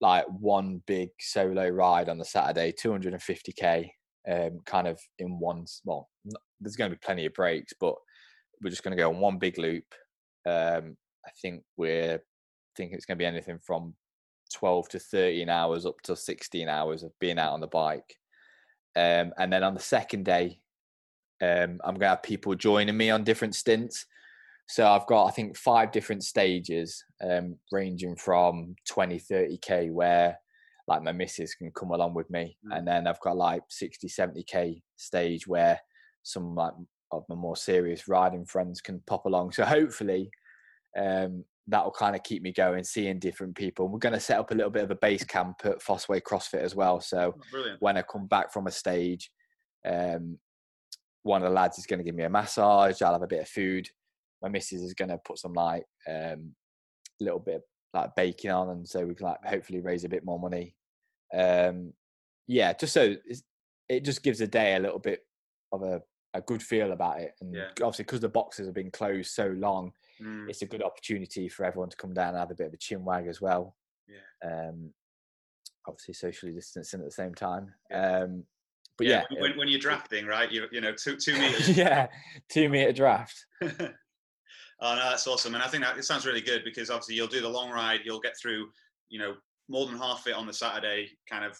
like 0.00 0.24
one 0.26 0.82
big 0.86 1.10
solo 1.20 1.68
ride 1.68 2.08
on 2.08 2.18
the 2.18 2.24
Saturday, 2.24 2.72
250k, 2.72 3.90
um, 4.30 4.60
kind 4.64 4.86
of 4.86 5.00
in 5.18 5.38
one. 5.38 5.66
Well, 5.84 6.08
there's 6.60 6.76
going 6.76 6.90
to 6.90 6.96
be 6.96 7.04
plenty 7.04 7.26
of 7.26 7.34
breaks, 7.34 7.72
but 7.78 7.94
we're 8.62 8.70
just 8.70 8.82
going 8.82 8.96
to 8.96 9.02
go 9.02 9.10
on 9.10 9.20
one 9.20 9.38
big 9.38 9.58
loop. 9.58 9.84
Um, 10.46 10.96
I 11.26 11.30
think 11.40 11.62
we're 11.76 12.22
thinking 12.76 12.96
it's 12.96 13.06
going 13.06 13.18
to 13.18 13.22
be 13.22 13.26
anything 13.26 13.58
from 13.64 13.94
12 14.54 14.88
to 14.90 14.98
13 14.98 15.48
hours 15.48 15.86
up 15.86 16.00
to 16.04 16.16
16 16.16 16.68
hours 16.68 17.02
of 17.02 17.12
being 17.20 17.38
out 17.38 17.52
on 17.52 17.60
the 17.60 17.66
bike. 17.66 18.16
Um, 18.96 19.32
and 19.38 19.52
then 19.52 19.64
on 19.64 19.74
the 19.74 19.80
second 19.80 20.24
day, 20.24 20.60
um, 21.42 21.80
I'm 21.84 21.94
going 21.94 22.00
to 22.00 22.08
have 22.08 22.22
people 22.22 22.54
joining 22.54 22.96
me 22.96 23.10
on 23.10 23.24
different 23.24 23.54
stints. 23.54 24.06
So 24.68 24.86
I've 24.86 25.06
got, 25.06 25.26
I 25.26 25.30
think, 25.30 25.56
five 25.56 25.92
different 25.92 26.24
stages, 26.24 27.04
um, 27.22 27.56
ranging 27.70 28.16
from 28.16 28.76
20, 28.88 29.18
30k, 29.18 29.90
where 29.90 30.38
like 30.86 31.02
my 31.02 31.12
missus 31.12 31.54
can 31.54 31.70
come 31.72 31.90
along 31.90 32.14
with 32.14 32.28
me. 32.30 32.56
Mm. 32.66 32.78
And 32.78 32.88
then 32.88 33.06
I've 33.06 33.20
got 33.20 33.36
like 33.36 33.62
60, 33.68 34.08
70k 34.08 34.82
stage 34.96 35.46
where 35.46 35.80
some 36.22 36.54
like 36.54 36.72
of 37.12 37.24
my 37.28 37.34
more 37.34 37.56
serious 37.56 38.08
riding 38.08 38.44
friends 38.44 38.80
can 38.80 39.00
pop 39.06 39.24
along. 39.26 39.52
So 39.52 39.64
hopefully 39.64 40.30
um, 40.98 41.44
that 41.68 41.84
will 41.84 41.92
kind 41.92 42.14
of 42.14 42.22
keep 42.22 42.42
me 42.42 42.52
going, 42.52 42.84
seeing 42.84 43.18
different 43.18 43.54
people. 43.56 43.88
We're 43.88 43.98
going 43.98 44.14
to 44.14 44.20
set 44.20 44.38
up 44.38 44.50
a 44.50 44.54
little 44.54 44.70
bit 44.70 44.84
of 44.84 44.90
a 44.90 44.96
base 44.96 45.24
camp 45.24 45.56
at 45.64 45.82
Fossway 45.82 46.20
CrossFit 46.20 46.62
as 46.62 46.74
well. 46.74 47.00
So 47.00 47.34
oh, 47.54 47.76
when 47.78 47.96
I 47.96 48.02
come 48.02 48.26
back 48.26 48.52
from 48.52 48.66
a 48.66 48.70
stage, 48.70 49.30
um, 49.86 50.38
one 51.22 51.42
of 51.42 51.48
the 51.48 51.54
lads 51.54 51.78
is 51.78 51.86
going 51.86 51.98
to 51.98 52.04
give 52.04 52.14
me 52.14 52.24
a 52.24 52.30
massage. 52.30 53.00
I'll 53.00 53.12
have 53.12 53.22
a 53.22 53.26
bit 53.26 53.42
of 53.42 53.48
food. 53.48 53.88
My 54.42 54.48
missus 54.50 54.82
is 54.82 54.92
going 54.92 55.08
to 55.08 55.18
put 55.18 55.38
some 55.38 55.54
like 55.54 55.84
um, 56.06 56.54
little 57.20 57.38
bit 57.38 57.62
like 57.94 58.16
baking 58.16 58.50
on, 58.50 58.70
and 58.70 58.88
so 58.88 59.04
we 59.04 59.14
can 59.14 59.26
like 59.26 59.44
hopefully 59.44 59.80
raise 59.80 60.04
a 60.04 60.08
bit 60.08 60.24
more 60.24 60.38
money. 60.38 60.74
Um, 61.32 61.92
yeah, 62.46 62.72
just 62.72 62.92
so 62.92 63.14
it 63.88 64.04
just 64.04 64.22
gives 64.22 64.40
a 64.40 64.46
day 64.46 64.76
a 64.76 64.80
little 64.80 64.98
bit 64.98 65.20
of 65.72 65.82
a 65.82 66.02
a 66.34 66.40
good 66.40 66.62
feel 66.62 66.92
about 66.92 67.20
it. 67.20 67.34
And 67.40 67.54
yeah. 67.54 67.68
obviously, 67.80 68.04
because 68.04 68.20
the 68.20 68.28
boxes 68.28 68.66
have 68.66 68.74
been 68.74 68.90
closed 68.90 69.30
so 69.30 69.54
long, 69.56 69.92
mm. 70.20 70.48
it's 70.48 70.62
a 70.62 70.66
good 70.66 70.82
opportunity 70.82 71.48
for 71.48 71.64
everyone 71.64 71.90
to 71.90 71.96
come 71.96 72.12
down 72.12 72.30
and 72.30 72.38
have 72.38 72.50
a 72.50 72.56
bit 72.56 72.66
of 72.66 72.74
a 72.74 72.78
chin 72.78 73.04
wag 73.04 73.28
as 73.28 73.40
well. 73.40 73.76
Yeah. 74.08 74.50
Um, 74.68 74.90
obviously, 75.86 76.14
socially 76.14 76.52
distancing 76.52 77.00
at 77.00 77.06
the 77.06 77.12
same 77.12 77.34
time. 77.34 77.72
Yeah. 77.90 78.18
Um, 78.18 78.44
but 78.98 79.06
yeah, 79.06 79.22
yeah 79.30 79.40
when, 79.40 79.56
when, 79.56 79.68
you're 79.68 79.80
drafting, 79.80 80.26
right? 80.26 80.50
You 80.50 80.66
you 80.70 80.80
know 80.80 80.92
two 80.92 81.16
two 81.16 81.32
meters. 81.38 81.76
yeah, 81.76 82.08
two 82.48 82.68
meter 82.68 82.92
draft. 82.92 83.46
Oh 84.80 84.94
no, 84.94 85.10
that's 85.10 85.26
awesome, 85.26 85.54
and 85.54 85.62
I 85.62 85.68
think 85.68 85.84
that 85.84 85.96
it 85.96 86.04
sounds 86.04 86.26
really 86.26 86.40
good 86.40 86.62
because 86.64 86.90
obviously 86.90 87.14
you'll 87.14 87.26
do 87.28 87.40
the 87.40 87.48
long 87.48 87.70
ride, 87.70 88.00
you'll 88.04 88.20
get 88.20 88.36
through, 88.40 88.70
you 89.08 89.18
know, 89.18 89.34
more 89.68 89.86
than 89.86 89.96
half 89.96 90.26
it 90.26 90.34
on 90.34 90.46
the 90.46 90.52
Saturday, 90.52 91.08
kind 91.30 91.44
of 91.44 91.58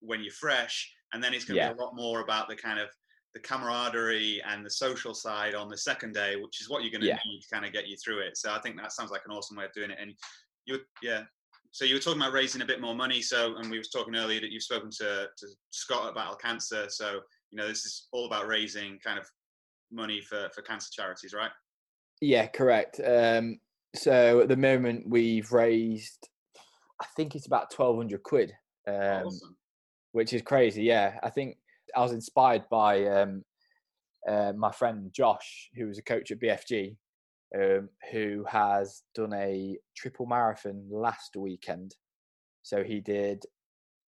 when 0.00 0.22
you're 0.22 0.32
fresh, 0.32 0.92
and 1.12 1.22
then 1.22 1.34
it's 1.34 1.44
going 1.44 1.56
to 1.56 1.62
Yeah. 1.62 1.72
be 1.72 1.78
a 1.78 1.82
lot 1.82 1.94
more 1.96 2.20
about 2.20 2.48
the 2.48 2.56
kind 2.56 2.78
of 2.78 2.88
the 3.34 3.40
camaraderie 3.40 4.42
and 4.42 4.64
the 4.66 4.70
social 4.70 5.14
side 5.14 5.54
on 5.54 5.68
the 5.68 5.76
second 5.76 6.12
day, 6.14 6.36
which 6.36 6.60
is 6.60 6.68
what 6.68 6.82
you're 6.82 6.90
going 6.90 7.00
to 7.00 7.06
Yeah. 7.06 7.18
need 7.26 7.40
to 7.40 7.48
kind 7.52 7.64
of 7.64 7.72
get 7.72 7.86
you 7.86 7.96
through 7.96 8.20
it. 8.20 8.36
So 8.36 8.52
I 8.52 8.60
think 8.60 8.76
that 8.76 8.92
sounds 8.92 9.10
like 9.10 9.22
an 9.24 9.30
awesome 9.32 9.56
way 9.56 9.64
of 9.64 9.72
doing 9.72 9.90
it. 9.90 9.98
And 10.00 10.14
you, 10.66 10.80
yeah. 11.02 11.24
So 11.70 11.84
you 11.84 11.94
were 11.94 12.00
talking 12.00 12.20
about 12.20 12.32
raising 12.32 12.62
a 12.62 12.66
bit 12.66 12.80
more 12.80 12.94
money. 12.94 13.22
So, 13.22 13.56
and 13.56 13.70
we 13.70 13.78
was 13.78 13.88
talking 13.88 14.16
earlier 14.16 14.40
that 14.40 14.50
you've 14.50 14.64
spoken 14.64 14.90
to, 14.98 15.28
to 15.36 15.46
Scott 15.70 16.10
about 16.10 16.40
Cancer. 16.40 16.88
So, 16.88 17.20
you 17.50 17.56
know, 17.56 17.68
this 17.68 17.84
is 17.84 18.08
all 18.10 18.26
about 18.26 18.48
raising 18.48 18.98
kind 18.98 19.18
of 19.18 19.26
money 19.92 20.20
for, 20.20 20.48
for 20.52 20.62
cancer 20.62 20.90
charities, 20.92 21.32
right? 21.32 21.52
Yeah, 22.20 22.46
correct. 22.46 23.00
Um, 23.04 23.60
so 23.94 24.40
at 24.40 24.48
the 24.48 24.56
moment 24.56 25.08
we've 25.08 25.50
raised, 25.52 26.28
I 27.00 27.06
think 27.16 27.34
it's 27.34 27.46
about 27.46 27.70
twelve 27.70 27.96
hundred 27.96 28.22
quid, 28.22 28.52
um, 28.86 29.26
awesome. 29.26 29.56
which 30.12 30.32
is 30.32 30.42
crazy. 30.42 30.82
Yeah, 30.82 31.18
I 31.22 31.30
think 31.30 31.56
I 31.96 32.00
was 32.00 32.12
inspired 32.12 32.64
by 32.70 33.06
um, 33.06 33.44
uh, 34.28 34.52
my 34.56 34.70
friend 34.70 35.10
Josh, 35.12 35.70
who 35.76 35.86
was 35.86 35.98
a 35.98 36.02
coach 36.02 36.30
at 36.30 36.40
BFG, 36.40 36.96
um, 37.56 37.88
who 38.12 38.44
has 38.48 39.02
done 39.14 39.32
a 39.32 39.78
triple 39.96 40.26
marathon 40.26 40.86
last 40.90 41.36
weekend. 41.36 41.94
So 42.62 42.84
he 42.84 43.00
did, 43.00 43.44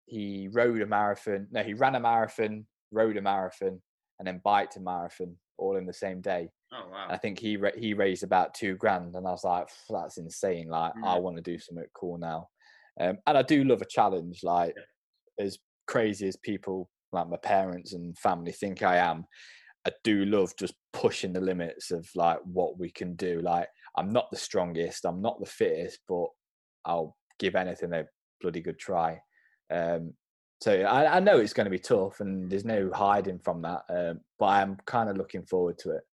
he 0.07 0.49
rode 0.52 0.83
a 0.83 0.87
marathon. 0.87 1.49
No, 1.50 1.62
he 1.62 1.75
ran 1.75 1.95
a 1.95 2.00
marathon, 2.00 2.66
rode 2.90 3.16
a 3.16 3.23
marathon, 3.23 3.81
and 4.19 4.28
then 4.28 4.40
biked 4.45 4.76
a 4.76 4.81
marathon 4.81 5.37
all 5.59 5.76
in 5.76 5.87
the 5.87 5.92
same 5.92 6.21
day. 6.21 6.50
Oh, 6.72 6.88
wow. 6.88 7.08
I 7.10 7.16
think 7.18 7.38
he 7.38 7.56
ra- 7.56 7.76
he 7.76 7.94
raised 7.94 8.22
about 8.22 8.54
two 8.54 8.76
grand, 8.76 9.14
and 9.16 9.26
I 9.26 9.30
was 9.30 9.44
like, 9.44 9.68
"That's 9.90 10.18
insane! 10.18 10.68
Like, 10.68 10.94
I 11.02 11.16
Mm. 11.16 11.22
want 11.22 11.36
to 11.36 11.42
do 11.42 11.58
something 11.58 11.84
cool 11.94 12.18
now." 12.18 12.48
Um, 13.00 13.18
and 13.26 13.38
I 13.38 13.42
do 13.42 13.64
love 13.64 13.82
a 13.82 13.86
challenge. 13.86 14.42
Like, 14.42 14.74
as 15.38 15.58
crazy 15.86 16.28
as 16.28 16.36
people 16.36 16.90
like 17.12 17.28
my 17.28 17.36
parents 17.38 17.92
and 17.94 18.16
family 18.18 18.52
think 18.52 18.82
I 18.82 18.96
am, 18.96 19.26
I 19.86 19.92
do 20.04 20.24
love 20.24 20.54
just 20.56 20.74
pushing 20.92 21.32
the 21.32 21.40
limits 21.40 21.90
of 21.90 22.08
like 22.14 22.40
what 22.44 22.78
we 22.78 22.90
can 22.90 23.16
do. 23.16 23.40
Like, 23.40 23.68
I'm 23.96 24.10
not 24.10 24.30
the 24.30 24.36
strongest, 24.38 25.04
I'm 25.06 25.20
not 25.22 25.40
the 25.40 25.46
fittest, 25.46 26.00
but 26.08 26.28
I'll 26.84 27.16
give 27.38 27.54
anything 27.56 27.92
a 27.92 28.06
bloody 28.40 28.60
good 28.60 28.78
try. 28.78 29.20
Um, 29.70 30.14
so 30.60 30.82
I, 30.82 31.16
I 31.16 31.20
know 31.20 31.38
it's 31.38 31.52
going 31.54 31.66
to 31.66 31.70
be 31.70 31.78
tough, 31.78 32.20
and 32.20 32.50
there's 32.50 32.64
no 32.64 32.90
hiding 32.92 33.40
from 33.40 33.62
that. 33.62 33.82
Um, 33.88 34.20
but 34.38 34.46
I'm 34.46 34.76
kind 34.86 35.10
of 35.10 35.16
looking 35.16 35.44
forward 35.44 35.78
to 35.80 35.92
it. 35.92 36.04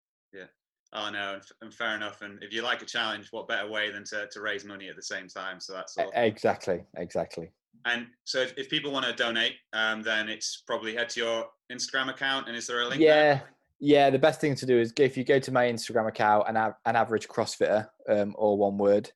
Oh 0.93 1.09
no, 1.11 1.35
and, 1.35 1.43
and 1.61 1.73
fair 1.73 1.95
enough. 1.95 2.21
And 2.21 2.41
if 2.43 2.51
you 2.51 2.63
like 2.63 2.81
a 2.81 2.85
challenge, 2.85 3.27
what 3.31 3.47
better 3.47 3.69
way 3.69 3.91
than 3.91 4.03
to, 4.05 4.27
to 4.31 4.41
raise 4.41 4.65
money 4.65 4.89
at 4.89 4.95
the 4.95 5.03
same 5.03 5.27
time? 5.27 5.59
So 5.59 5.73
that's 5.73 5.97
all. 5.97 6.11
Exactly, 6.15 6.83
exactly. 6.97 7.51
And 7.85 8.07
so 8.23 8.41
if, 8.41 8.53
if 8.57 8.69
people 8.69 8.91
want 8.91 9.05
to 9.05 9.13
donate, 9.13 9.53
um, 9.73 10.01
then 10.01 10.27
it's 10.29 10.63
probably 10.65 10.95
head 10.95 11.09
to 11.09 11.19
your 11.19 11.45
Instagram 11.71 12.09
account. 12.09 12.47
And 12.47 12.57
is 12.57 12.65
there 12.67 12.81
a 12.81 12.87
link? 12.87 12.99
there? 13.01 13.43
Yeah, 13.79 14.05
yeah. 14.05 14.09
The 14.09 14.19
best 14.19 14.41
thing 14.41 14.55
to 14.55 14.65
do 14.65 14.79
is 14.79 14.91
if 14.97 15.15
you 15.15 15.23
go 15.23 15.39
to 15.39 15.51
my 15.51 15.65
Instagram 15.65 16.07
account, 16.07 16.49
an, 16.49 16.57
av- 16.57 16.73
an 16.85 16.95
average 16.95 17.27
CrossFitter, 17.27 17.87
um, 18.09 18.33
all 18.37 18.57
one 18.57 18.77
word, 18.77 19.11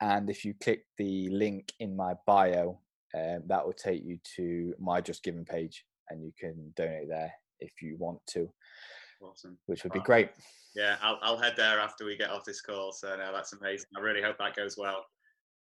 and 0.00 0.30
if 0.30 0.44
you 0.44 0.54
click 0.62 0.84
the 0.96 1.28
link 1.30 1.72
in 1.80 1.96
my 1.96 2.14
bio, 2.26 2.80
um, 3.14 3.42
that 3.46 3.66
will 3.66 3.74
take 3.74 4.04
you 4.04 4.18
to 4.36 4.74
my 4.78 5.00
Just 5.00 5.24
Giving 5.24 5.44
page, 5.44 5.84
and 6.08 6.22
you 6.22 6.32
can 6.38 6.72
donate 6.76 7.08
there 7.08 7.32
if 7.58 7.82
you 7.82 7.96
want 7.98 8.20
to, 8.30 8.48
Awesome. 9.20 9.58
which 9.66 9.84
would 9.84 9.92
be 9.92 10.00
great. 10.00 10.30
Yeah, 10.74 10.96
I'll, 11.02 11.18
I'll 11.22 11.36
head 11.36 11.54
there 11.56 11.80
after 11.80 12.04
we 12.04 12.16
get 12.16 12.30
off 12.30 12.44
this 12.44 12.60
call. 12.60 12.92
So 12.92 13.08
no, 13.16 13.32
that's 13.32 13.52
amazing. 13.52 13.88
I 13.96 14.00
really 14.00 14.22
hope 14.22 14.38
that 14.38 14.56
goes 14.56 14.76
well. 14.78 15.04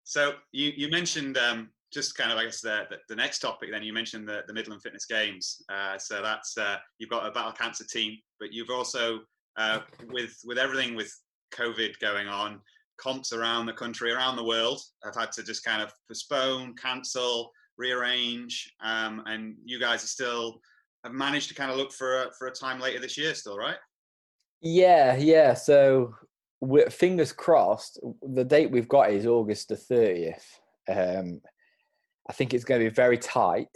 So 0.04 0.34
you, 0.52 0.72
you 0.76 0.90
mentioned 0.90 1.38
um, 1.38 1.70
just 1.92 2.16
kind 2.16 2.32
of, 2.32 2.38
I 2.38 2.44
guess, 2.44 2.60
the, 2.60 2.86
the, 2.90 2.96
the 3.08 3.16
next 3.16 3.40
topic. 3.40 3.70
Then 3.70 3.82
you 3.82 3.92
mentioned 3.92 4.28
the, 4.28 4.42
the 4.46 4.54
Midland 4.54 4.82
Fitness 4.82 5.06
Games. 5.06 5.62
Uh, 5.72 5.98
so 5.98 6.22
that's 6.22 6.56
uh, 6.58 6.76
you've 6.98 7.10
got 7.10 7.26
a 7.26 7.30
battle 7.30 7.52
cancer 7.52 7.84
team, 7.84 8.16
but 8.38 8.52
you've 8.52 8.70
also 8.70 9.20
uh, 9.56 9.80
with 10.10 10.36
with 10.44 10.58
everything 10.58 10.94
with 10.94 11.12
COVID 11.54 11.98
going 12.00 12.28
on, 12.28 12.60
comps 12.98 13.32
around 13.32 13.66
the 13.66 13.72
country, 13.72 14.12
around 14.12 14.36
the 14.36 14.44
world, 14.44 14.80
have 15.04 15.16
had 15.16 15.32
to 15.32 15.42
just 15.42 15.64
kind 15.64 15.82
of 15.82 15.92
postpone, 16.08 16.74
cancel, 16.74 17.50
rearrange, 17.76 18.72
um, 18.82 19.22
and 19.26 19.56
you 19.64 19.80
guys 19.80 20.04
are 20.04 20.08
still 20.08 20.60
have 21.04 21.12
managed 21.12 21.48
to 21.48 21.54
kind 21.54 21.70
of 21.70 21.76
look 21.76 21.92
for 21.92 22.24
a, 22.24 22.32
for 22.38 22.46
a 22.46 22.52
time 22.52 22.80
later 22.80 23.00
this 23.00 23.16
year, 23.16 23.34
still, 23.34 23.56
right? 23.56 23.76
Yeah, 24.60 25.16
yeah. 25.16 25.54
So 25.54 26.14
we 26.60 26.84
fingers 26.86 27.32
crossed. 27.32 27.98
The 28.22 28.44
date 28.44 28.70
we've 28.70 28.88
got 28.88 29.10
is 29.10 29.26
August 29.26 29.68
the 29.68 29.76
thirtieth. 29.76 30.60
Um, 30.88 31.40
I 32.28 32.32
think 32.32 32.52
it's 32.52 32.64
going 32.64 32.80
to 32.80 32.90
be 32.90 32.94
very 32.94 33.18
tight. 33.18 33.68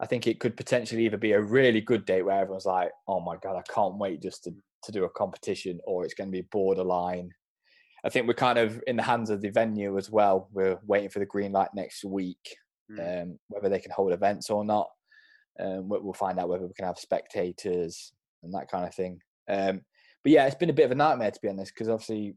I 0.00 0.06
think 0.06 0.26
it 0.26 0.40
could 0.40 0.56
potentially 0.56 1.04
either 1.04 1.18
be 1.18 1.32
a 1.32 1.40
really 1.40 1.80
good 1.80 2.04
date 2.06 2.22
where 2.22 2.40
everyone's 2.40 2.66
like, 2.66 2.90
"Oh 3.06 3.20
my 3.20 3.36
god, 3.42 3.56
I 3.56 3.72
can't 3.72 3.98
wait 3.98 4.22
just 4.22 4.44
to 4.44 4.54
to 4.84 4.92
do 4.92 5.04
a 5.04 5.10
competition," 5.10 5.78
or 5.86 6.04
it's 6.04 6.14
going 6.14 6.28
to 6.28 6.36
be 6.36 6.48
borderline. 6.50 7.30
I 8.02 8.08
think 8.08 8.26
we're 8.26 8.34
kind 8.34 8.58
of 8.58 8.82
in 8.86 8.96
the 8.96 9.02
hands 9.02 9.28
of 9.30 9.42
the 9.42 9.50
venue 9.50 9.98
as 9.98 10.10
well. 10.10 10.48
We're 10.52 10.78
waiting 10.86 11.10
for 11.10 11.18
the 11.18 11.26
green 11.26 11.52
light 11.52 11.68
next 11.74 12.04
week, 12.04 12.56
Mm. 12.90 13.22
um, 13.22 13.38
whether 13.48 13.68
they 13.68 13.78
can 13.78 13.92
hold 13.92 14.12
events 14.12 14.50
or 14.50 14.64
not. 14.64 14.88
Um, 15.60 15.88
we- 15.88 15.98
we'll 15.98 16.12
find 16.14 16.38
out 16.38 16.48
whether 16.48 16.66
we 16.66 16.72
can 16.72 16.86
have 16.86 16.98
spectators 16.98 18.12
and 18.42 18.54
that 18.54 18.70
kind 18.70 18.86
of 18.86 18.94
thing. 18.94 19.20
Um, 19.48 19.82
but 20.22 20.32
yeah, 20.32 20.46
it's 20.46 20.54
been 20.54 20.70
a 20.70 20.74
bit 20.74 20.86
of 20.86 20.92
a 20.92 20.94
nightmare 20.94 21.30
to 21.30 21.40
be 21.40 21.48
honest, 21.48 21.74
because 21.74 21.88
obviously 21.88 22.34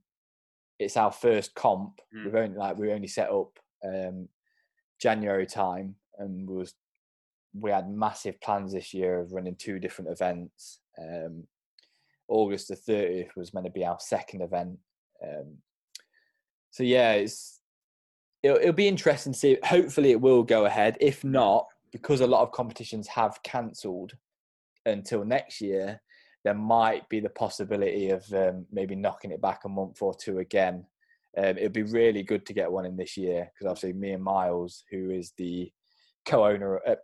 it's 0.80 0.98
our 0.98 1.12
first 1.12 1.54
comp. 1.56 2.00
Mm. 2.16 2.26
We've 2.26 2.36
only 2.36 2.58
like 2.58 2.78
we 2.78 2.92
only 2.92 3.08
set 3.08 3.30
up 3.30 3.58
um, 3.86 4.28
January 5.00 5.46
time, 5.46 5.96
and 6.18 6.50
we 6.50 6.56
was 6.58 6.74
we 7.54 7.70
had 7.72 7.90
massive 7.90 8.42
plans 8.42 8.74
this 8.74 8.94
year 8.94 9.20
of 9.20 9.32
running 9.32 9.56
two 9.56 9.80
different 9.80 10.12
events. 10.12 10.80
Um, 10.98 11.48
August 12.28 12.70
the 12.70 12.76
thirtieth 12.76 13.36
was 13.36 13.54
meant 13.54 13.66
to 13.66 13.72
be 13.72 13.86
our 13.86 14.00
second 14.00 14.42
event. 14.42 14.80
Um, 15.24 15.58
so 16.72 16.84
yeah, 16.84 17.14
it's 17.14 17.62
it'll, 18.42 18.58
it'll 18.58 18.74
be 18.74 18.88
interesting 18.88 19.34
to 19.34 19.40
see. 19.40 19.58
Hopefully, 19.64 20.12
it 20.12 20.22
will 20.22 20.44
go 20.44 20.66
ahead. 20.66 20.98
If 21.00 21.24
not, 21.24 21.68
because 21.94 22.22
a 22.22 22.28
lot 22.28 22.42
of 22.42 22.52
competitions 22.52 23.08
have 23.08 23.40
cancelled 23.44 24.14
until 24.86 25.24
next 25.24 25.62
year, 25.62 26.02
there 26.44 26.54
might 26.54 27.08
be 27.08 27.20
the 27.22 27.30
possibility 27.30 28.10
of 28.10 28.26
um, 28.34 28.66
maybe 28.72 28.96
knocking 28.96 29.32
it 29.32 29.42
back 29.42 29.62
a 29.64 29.70
month 29.70 30.02
or 30.02 30.14
two 30.14 30.40
again. 30.40 30.86
Um, 31.38 31.58
it'd 31.58 31.72
be 31.72 31.84
really 31.84 32.24
good 32.24 32.46
to 32.48 32.54
get 32.54 32.72
one 32.72 32.86
in 32.86 32.98
this 32.98 33.16
year 33.16 33.50
because 33.54 33.70
obviously 33.70 33.94
me 33.94 34.12
and 34.12 34.24
Miles, 34.24 34.84
who 34.92 35.12
is 35.12 35.32
the 35.38 35.72
co-owner 36.26 36.82
uh, 36.86 36.96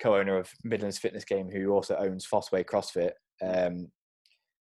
co-owner 0.00 0.36
of 0.36 0.50
Midlands 0.64 0.98
Fitness 0.98 1.24
Game, 1.24 1.48
who 1.50 1.70
also 1.70 1.96
owns 1.96 2.26
Fossway 2.26 2.64
CrossFit, 2.64 3.12
um, 3.42 3.88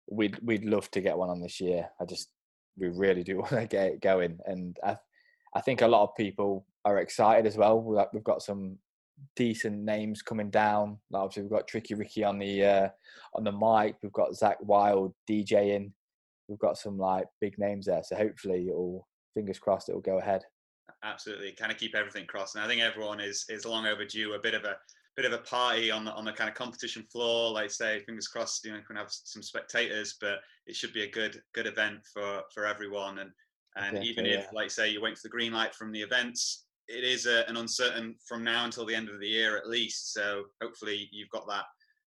we'd 0.09 0.37
we'd 0.43 0.65
love 0.65 0.89
to 0.91 1.01
get 1.01 1.17
one 1.17 1.29
on 1.29 1.41
this 1.41 1.59
year. 1.59 1.89
I 1.99 2.05
just 2.05 2.29
we 2.77 2.89
really 2.89 3.23
do 3.23 3.37
want 3.39 3.51
to 3.51 3.65
get 3.65 3.87
it 3.87 4.01
going, 4.01 4.39
and 4.45 4.77
I 4.83 4.97
I 5.55 5.61
think 5.61 5.81
a 5.81 5.87
lot 5.87 6.03
of 6.03 6.15
people 6.15 6.65
are 6.85 6.99
excited 6.99 7.45
as 7.47 7.57
well. 7.57 7.81
We've 7.81 8.05
we've 8.13 8.23
got 8.23 8.43
some 8.43 8.77
decent 9.35 9.79
names 9.79 10.21
coming 10.21 10.49
down. 10.49 10.97
Obviously, 11.13 11.43
we've 11.43 11.51
got 11.51 11.67
Tricky 11.67 11.95
Ricky 11.95 12.23
on 12.23 12.39
the 12.39 12.65
uh, 12.65 12.89
on 13.35 13.43
the 13.43 13.51
mic. 13.51 13.95
We've 14.01 14.13
got 14.13 14.35
Zach 14.35 14.57
Wild 14.61 15.13
DJing. 15.29 15.91
We've 16.47 16.59
got 16.59 16.77
some 16.77 16.97
like 16.97 17.25
big 17.41 17.57
names 17.57 17.85
there. 17.85 18.03
So 18.03 18.15
hopefully, 18.15 18.67
it'll 18.69 19.07
fingers 19.33 19.59
crossed 19.59 19.89
it'll 19.89 20.01
go 20.01 20.19
ahead. 20.19 20.43
absolutely 21.03 21.51
kind 21.51 21.71
of 21.71 21.77
keep 21.77 21.95
everything 21.95 22.25
crossed 22.25 22.55
and 22.55 22.63
i 22.63 22.67
think 22.67 22.81
everyone 22.81 23.19
is 23.19 23.45
is 23.49 23.65
long 23.65 23.85
overdue 23.87 24.33
a 24.33 24.39
bit 24.39 24.53
of 24.53 24.63
a 24.63 24.75
bit 25.15 25.25
of 25.25 25.33
a 25.33 25.39
party 25.39 25.91
on 25.91 26.05
the 26.05 26.11
on 26.13 26.25
the 26.25 26.31
kind 26.31 26.49
of 26.49 26.55
competition 26.55 27.03
floor 27.11 27.51
like 27.51 27.69
say 27.69 27.99
fingers 28.05 28.27
crossed 28.27 28.65
you 28.65 28.71
know 28.71 28.77
we 28.77 28.83
can 28.83 28.95
have 28.95 29.07
some 29.09 29.43
spectators 29.43 30.15
but 30.19 30.39
it 30.65 30.75
should 30.75 30.93
be 30.93 31.03
a 31.03 31.11
good 31.11 31.41
good 31.53 31.67
event 31.67 31.99
for 32.11 32.41
for 32.53 32.65
everyone 32.65 33.19
and 33.19 33.31
and 33.75 33.97
Exactly, 33.97 34.09
even 34.09 34.25
if 34.25 34.45
yeah. 34.45 34.47
like 34.53 34.71
say 34.71 34.89
you 34.89 35.01
wait 35.01 35.17
for 35.17 35.23
the 35.23 35.29
green 35.29 35.51
light 35.51 35.73
from 35.73 35.91
the 35.91 36.01
events 36.01 36.62
it 36.87 37.03
is 37.03 37.25
a, 37.25 37.47
an 37.49 37.57
uncertain 37.57 38.15
from 38.27 38.43
now 38.43 38.65
until 38.65 38.85
the 38.85 38.95
end 38.95 39.09
of 39.09 39.19
the 39.19 39.27
year 39.27 39.57
at 39.57 39.67
least 39.67 40.13
so 40.13 40.43
hopefully 40.61 41.07
you've 41.11 41.29
got 41.29 41.47
that 41.47 41.65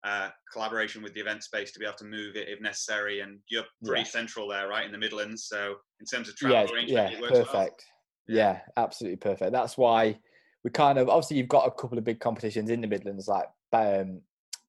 uh, 0.05 0.29
collaboration 0.53 1.03
with 1.03 1.15
the 1.15 1.21
event 1.21 1.43
space 1.43 1.73
to 1.73 1.79
be 1.79 1.87
able 1.87 1.97
to 1.97 2.05
move 2.05 2.37
it 2.37 2.49
if 2.49 2.61
necessary 2.61 3.21
and 3.21 3.39
you're 3.49 3.65
pretty 3.85 4.03
Yeah. 4.03 4.07
central 4.09 4.49
there 4.49 4.69
right 4.69 4.85
in 4.85 4.93
the 4.93 4.99
midlands 4.99 5.47
so 5.47 5.77
in 6.01 6.07
terms 6.07 6.29
of 6.29 6.37
travel 6.37 6.57
yeah, 6.57 6.63
arrangement 6.65 7.11
yeah, 7.11 7.17
it 7.17 7.21
works 7.21 7.33
well. 7.33 7.45
perfect. 7.45 7.85
Yeah. 8.27 8.37
Yeah. 8.37 8.61
absolutely 8.77 9.17
perfect. 9.17 9.53
That's 9.53 9.79
why 9.79 10.19
we 10.63 10.71
kind 10.71 10.99
of 10.99 11.09
obviously 11.09 11.37
you've 11.39 11.49
got 11.49 11.67
a 11.67 11.71
couple 11.71 11.97
of 11.97 12.05
big 12.05 12.21
competitions 12.21 12.71
in 12.71 12.81
the 12.81 12.87
Midlands 12.87 13.29
like 13.29 13.47
um, 13.73 14.21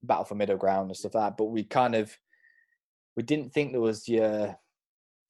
Battle 0.03 0.25
for 0.25 0.35
Middle 0.35 0.57
Ground 0.57 0.89
and 0.89 0.97
stuff 0.97 1.15
like 1.15 1.23
that, 1.31 1.37
but 1.37 1.45
we 1.45 1.63
kind 1.63 1.95
of 1.95 2.15
we 3.17 3.23
didn't 3.23 3.53
think 3.53 3.71
there 3.71 3.81
was 3.81 4.07
your 4.07 4.57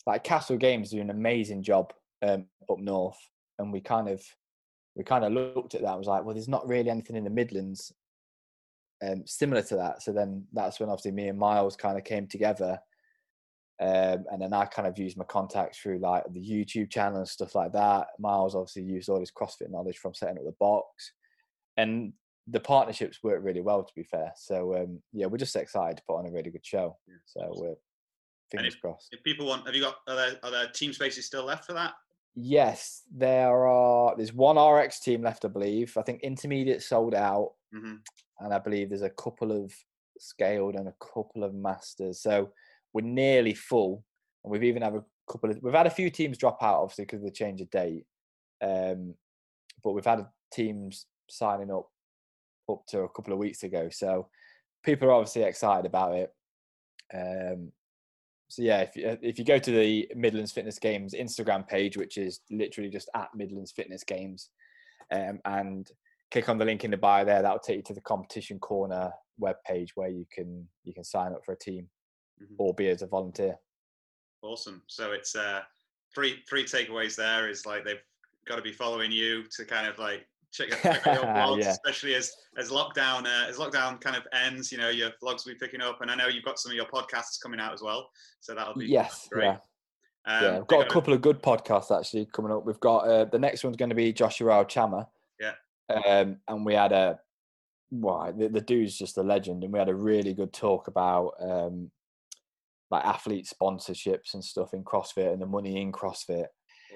like 0.05 0.23
Castle 0.23 0.57
Games 0.57 0.91
do 0.91 1.01
an 1.01 1.09
amazing 1.09 1.63
job 1.63 1.93
um, 2.21 2.45
up 2.69 2.79
north, 2.79 3.17
and 3.59 3.71
we 3.71 3.79
kind 3.81 4.09
of 4.09 4.23
we 4.95 5.03
kind 5.03 5.23
of 5.25 5.33
looked 5.33 5.75
at 5.75 5.81
that 5.81 5.89
and 5.89 5.97
was 5.99 6.07
like, 6.07 6.23
well, 6.23 6.33
there's 6.33 6.47
not 6.47 6.67
really 6.67 6.89
anything 6.89 7.15
in 7.15 7.23
the 7.23 7.29
Midlands 7.29 7.91
um, 9.05 9.23
similar 9.25 9.61
to 9.63 9.75
that. 9.75 10.01
So 10.01 10.11
then 10.13 10.45
that's 10.53 10.79
when 10.79 10.89
obviously 10.89 11.11
me 11.11 11.27
and 11.27 11.37
Miles 11.37 11.75
kind 11.75 11.97
of 11.97 12.03
came 12.05 12.27
together 12.27 12.79
Um, 13.81 14.23
and 14.31 14.41
then 14.41 14.53
I 14.53 14.65
kind 14.65 14.87
of 14.87 14.97
used 14.97 15.17
my 15.17 15.25
contacts 15.25 15.79
through 15.79 15.99
like 15.99 16.23
the 16.31 16.39
YouTube 16.39 16.89
channel 16.89 17.17
and 17.19 17.27
stuff 17.27 17.55
like 17.55 17.73
that. 17.73 18.07
Miles 18.19 18.55
obviously 18.55 18.83
used 18.83 19.09
all 19.09 19.19
his 19.19 19.31
CrossFit 19.31 19.69
knowledge 19.69 19.97
from 19.97 20.13
setting 20.13 20.37
up 20.37 20.45
the 20.45 20.55
box, 20.61 21.11
and 21.75 22.13
the 22.47 22.61
partnerships 22.61 23.21
work 23.21 23.41
really 23.43 23.59
well. 23.59 23.83
To 23.83 23.91
be 23.93 24.03
fair, 24.03 24.31
so 24.37 24.77
um, 24.77 25.01
yeah, 25.11 25.25
we're 25.25 25.37
just 25.45 25.55
excited 25.57 25.97
to 25.97 26.03
put 26.07 26.15
on 26.19 26.25
a 26.25 26.31
really 26.31 26.51
good 26.51 26.65
show. 26.65 26.95
Yeah, 27.05 27.15
So 27.25 27.51
we're 27.55 27.75
fingers 28.49 28.75
if- 28.75 28.81
crossed. 28.81 29.09
If 29.11 29.21
people 29.23 29.45
want, 29.47 29.65
have 29.65 29.75
you 29.75 29.81
got 29.81 29.95
are 30.07 30.15
there, 30.15 30.39
are 30.43 30.51
there 30.51 30.67
team 30.69 30.93
spaces 30.93 31.25
still 31.25 31.43
left 31.43 31.65
for 31.65 31.73
that? 31.73 31.95
Yes, 32.35 33.03
there 33.11 33.65
are. 33.65 34.15
There's 34.15 34.33
one 34.33 34.57
RX 34.57 34.99
team 34.99 35.21
left, 35.21 35.45
I 35.45 35.47
believe. 35.47 35.95
I 35.97 36.01
think 36.01 36.21
intermediate 36.21 36.83
sold 36.83 37.15
out, 37.15 37.53
hmm 37.71 37.95
and 38.39 38.53
I 38.53 38.59
believe 38.59 38.89
there's 38.89 39.01
a 39.01 39.09
couple 39.09 39.51
of 39.53 39.73
scaled 40.19 40.75
and 40.75 40.89
a 40.89 40.95
couple 40.99 41.43
of 41.45 41.53
masters. 41.53 42.21
So 42.21 42.51
we're 42.93 43.01
nearly 43.01 43.53
full, 43.53 44.03
and 44.43 44.51
we've 44.51 44.63
even 44.65 44.81
had 44.81 44.95
a 44.95 45.05
couple 45.31 45.49
of. 45.49 45.59
We've 45.61 45.73
had 45.73 45.87
a 45.87 45.91
few 45.91 46.09
teams 46.09 46.37
drop 46.37 46.61
out, 46.61 46.81
obviously, 46.81 47.05
because 47.05 47.21
of 47.21 47.25
the 47.25 47.31
change 47.31 47.61
of 47.61 47.69
date. 47.69 48.05
Um, 48.61 49.15
but 49.83 49.93
we've 49.93 50.05
had 50.05 50.27
teams 50.51 51.05
signing 51.29 51.71
up 51.71 51.89
up 52.69 52.85
to 52.87 53.01
a 53.01 53.09
couple 53.09 53.31
of 53.31 53.39
weeks 53.39 53.63
ago, 53.63 53.89
so 53.89 54.29
people 54.83 55.07
are 55.07 55.13
obviously 55.13 55.43
excited 55.43 55.85
about 55.85 56.15
it. 56.15 56.33
Um, 57.13 57.71
so 58.55 58.61
yeah, 58.61 58.79
if 58.81 58.95
you, 58.95 59.17
if 59.21 59.37
you 59.37 59.43
go 59.43 59.59
to 59.59 59.71
the 59.71 60.09
Midlands 60.15 60.53
Fitness 60.53 60.79
Games 60.79 61.13
Instagram 61.13 61.67
page, 61.67 61.97
which 61.97 62.17
is 62.17 62.39
literally 62.49 62.89
just 62.89 63.09
at 63.13 63.27
Midlands 63.35 63.73
Fitness 63.73 64.05
Games, 64.05 64.49
um, 65.11 65.39
and 65.43 65.91
click 66.31 66.47
on 66.47 66.57
the 66.57 66.63
link 66.63 66.85
in 66.85 66.91
the 66.91 66.95
bio 66.95 67.25
there, 67.25 67.41
that'll 67.41 67.59
take 67.59 67.75
you 67.75 67.83
to 67.83 67.93
the 67.93 67.99
competition 67.99 68.57
corner 68.59 69.11
web 69.37 69.57
page 69.67 69.91
where 69.95 70.07
you 70.07 70.25
can 70.31 70.65
you 70.85 70.93
can 70.93 71.03
sign 71.03 71.33
up 71.33 71.43
for 71.43 71.51
a 71.51 71.57
team 71.57 71.89
Mhm. 72.41 72.55
or 72.57 72.73
be 72.73 72.87
as 72.87 73.01
a 73.01 73.07
volunteer. 73.07 73.57
Awesome. 74.41 74.81
So 74.87 75.11
it's 75.11 75.35
uh, 75.35 75.61
three 76.13 76.41
three 76.47 76.63
takeaways. 76.63 77.17
There 77.17 77.49
is 77.49 77.65
like 77.65 77.83
they've 77.83 78.01
got 78.47 78.55
to 78.55 78.61
be 78.61 78.71
following 78.71 79.11
you 79.11 79.43
to 79.57 79.65
kind 79.65 79.85
of 79.85 79.99
like 79.99 80.25
check, 80.55 80.85
out 80.85 81.05
your 81.05 81.23
vlogs, 81.25 81.63
Yeah. 81.63 81.69
especially 81.71 82.15
as 82.15 82.31
as 82.57 82.69
lockdown 82.71 83.25
uh, 83.25 83.47
as 83.49 83.57
lockdown 83.57 83.99
kind 83.99 84.15
of 84.15 84.23
ends. 84.33 84.71
You 84.71 84.77
know, 84.77 84.89
your 84.89 85.09
vlogs 85.21 85.45
will 85.45 85.53
be 85.53 85.59
picking 85.59 85.81
up, 85.81 86.01
and 86.01 86.09
I 86.09 86.15
know 86.15 86.27
you've 86.27 86.43
got 86.45 86.59
some 86.59 86.71
of 86.71 86.75
your 86.75 86.85
podcasts 86.85 87.39
coming 87.41 87.59
out 87.59 87.73
as 87.73 87.81
well. 87.81 88.09
So 88.39 88.55
that'll 88.55 88.73
be 88.75 88.85
Yes, 88.87 89.27
great. 89.31 89.45
yeah, 89.45 89.57
Um, 90.25 90.43
yeah. 90.43 90.57
We've 90.59 90.67
got 90.67 90.85
a 90.87 90.89
couple 90.89 91.13
of 91.13 91.21
good 91.21 91.41
podcasts 91.41 91.97
actually 91.97 92.25
coming 92.33 92.51
up. 92.51 92.65
We've 92.65 92.79
got 92.79 92.99
uh, 93.07 93.25
the 93.25 93.39
next 93.39 93.63
one's 93.63 93.77
going 93.77 93.89
to 93.89 93.95
be 93.95 94.13
Joshua 94.13 94.65
Chama. 94.65 95.07
Yeah. 95.39 95.53
Um, 95.93 96.37
and 96.47 96.65
we 96.65 96.73
had 96.73 96.91
a 96.91 97.19
why 97.89 98.31
the, 98.31 98.47
the 98.49 98.61
dude's 98.61 98.97
just 98.97 99.17
a 99.17 99.23
legend, 99.23 99.63
and 99.63 99.71
we 99.71 99.79
had 99.79 99.89
a 99.89 99.95
really 99.95 100.33
good 100.33 100.51
talk 100.53 100.87
about 100.87 101.33
um, 101.39 101.91
like 102.91 103.05
athlete 103.05 103.51
sponsorships 103.51 104.33
and 104.33 104.43
stuff 104.43 104.73
in 104.73 104.83
CrossFit 104.83 105.31
and 105.33 105.41
the 105.41 105.45
money 105.45 105.81
in 105.81 105.91
CrossFit. 105.91 106.45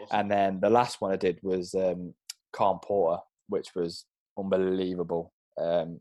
awesome. 0.02 0.08
And 0.20 0.32
then 0.32 0.60
the 0.60 0.70
last 0.70 1.02
one 1.02 1.12
I 1.12 1.16
did 1.16 1.40
was 1.44 1.74
um, 1.76 2.14
Calm 2.54 2.80
Porter, 2.84 3.22
which 3.50 3.76
was 3.76 4.06
unbelievable. 4.38 5.34
Um, 5.58 6.00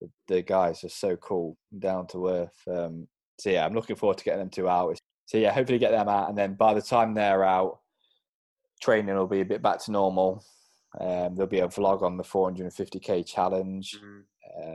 the, 0.00 0.10
the 0.28 0.42
guys 0.42 0.82
are 0.84 0.88
so 0.88 1.16
cool, 1.16 1.56
down 1.78 2.06
to 2.08 2.28
earth. 2.28 2.62
Um, 2.66 3.06
so 3.38 3.50
yeah, 3.50 3.64
I'm 3.66 3.74
looking 3.74 3.96
forward 3.96 4.18
to 4.18 4.24
getting 4.24 4.40
them 4.40 4.50
two 4.50 4.68
out. 4.68 4.98
So 5.26 5.38
yeah, 5.38 5.52
hopefully 5.52 5.78
get 5.78 5.90
them 5.92 6.08
out, 6.08 6.28
and 6.28 6.36
then 6.38 6.54
by 6.54 6.74
the 6.74 6.82
time 6.82 7.14
they're 7.14 7.44
out, 7.44 7.80
training 8.80 9.14
will 9.14 9.26
be 9.26 9.40
a 9.40 9.44
bit 9.44 9.62
back 9.62 9.78
to 9.84 9.92
normal. 9.92 10.44
Um, 11.00 11.34
there'll 11.34 11.46
be 11.46 11.60
a 11.60 11.68
vlog 11.68 12.02
on 12.02 12.16
the 12.16 12.24
450k 12.24 13.22
challenge, 13.26 13.98
Mhm. 13.98 14.24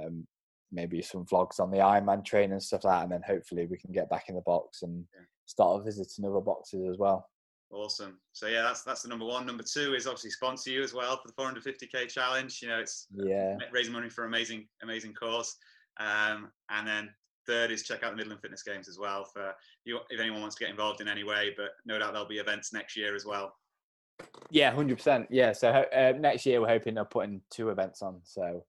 um, 0.08 0.28
maybe 0.72 1.02
some 1.02 1.26
vlogs 1.26 1.60
on 1.60 1.70
the 1.70 1.78
Ironman 1.78 2.26
training 2.26 2.54
and 2.54 2.64
stuff 2.64 2.84
like 2.86 2.94
that, 3.00 3.04
and 3.04 3.12
then 3.12 3.22
hopefully 3.22 3.68
we 3.68 3.78
can 3.78 3.92
get 3.92 4.10
back 4.10 4.30
in 4.30 4.36
the 4.36 4.42
box 4.42 4.82
and 4.82 5.08
Yeah. 5.14 5.22
start 5.46 5.84
visiting 5.86 6.26
other 6.26 6.42
boxes 6.42 6.88
as 6.90 6.98
well. 6.98 7.30
Awesome. 7.72 8.20
So 8.32 8.48
yeah, 8.48 8.62
that's 8.62 8.84
that's 8.84 9.02
the 9.02 9.10
number 9.10 9.26
one. 9.26 9.46
Number 9.46 9.64
two 9.64 9.94
is 9.94 10.08
obviously 10.08 10.30
sponsor 10.32 10.70
you 10.70 10.84
as 10.84 10.94
well 10.94 11.20
for 11.22 11.28
the 11.28 11.34
450k 11.34 12.08
challenge. 12.08 12.60
You 12.62 12.70
know, 12.70 12.80
it's 12.80 13.08
Yeah. 13.14 13.58
raising 13.72 13.94
money 13.94 14.10
for 14.10 14.26
amazing 14.26 14.68
amazing 14.82 15.14
cause. 15.14 15.56
Um, 16.00 16.52
and 16.70 16.88
then 16.88 17.10
third 17.46 17.72
is 17.72 17.84
check 17.84 18.04
out 18.04 18.12
the 18.12 18.18
Midland 18.18 18.42
Fitness 18.42 18.64
Games 18.64 18.88
as 18.88 18.98
well 19.00 19.26
for 19.26 19.54
you 19.84 20.00
if 20.10 20.20
anyone 20.20 20.42
wants 20.42 20.56
to 20.56 20.64
get 20.64 20.70
involved 20.70 21.02
in 21.02 21.08
any 21.10 21.24
way. 21.24 21.54
But 21.58 21.72
no 21.86 22.00
doubt 22.00 22.14
there'll 22.14 22.28
be 22.28 22.40
events 22.40 22.72
next 22.72 22.96
year 22.96 23.16
as 23.16 23.26
well. 23.26 23.54
Yeah, 24.50 24.72
hundred 24.72 24.98
percent. 24.98 25.28
Yeah, 25.30 25.52
so 25.52 25.70
uh, 25.70 26.14
next 26.18 26.46
year 26.46 26.62
we're 26.62 26.68
hoping 26.70 26.98
of 26.98 27.10
putting 27.10 27.42
two 27.52 27.70
events 27.70 28.02
on. 28.02 28.22
So, 28.24 28.64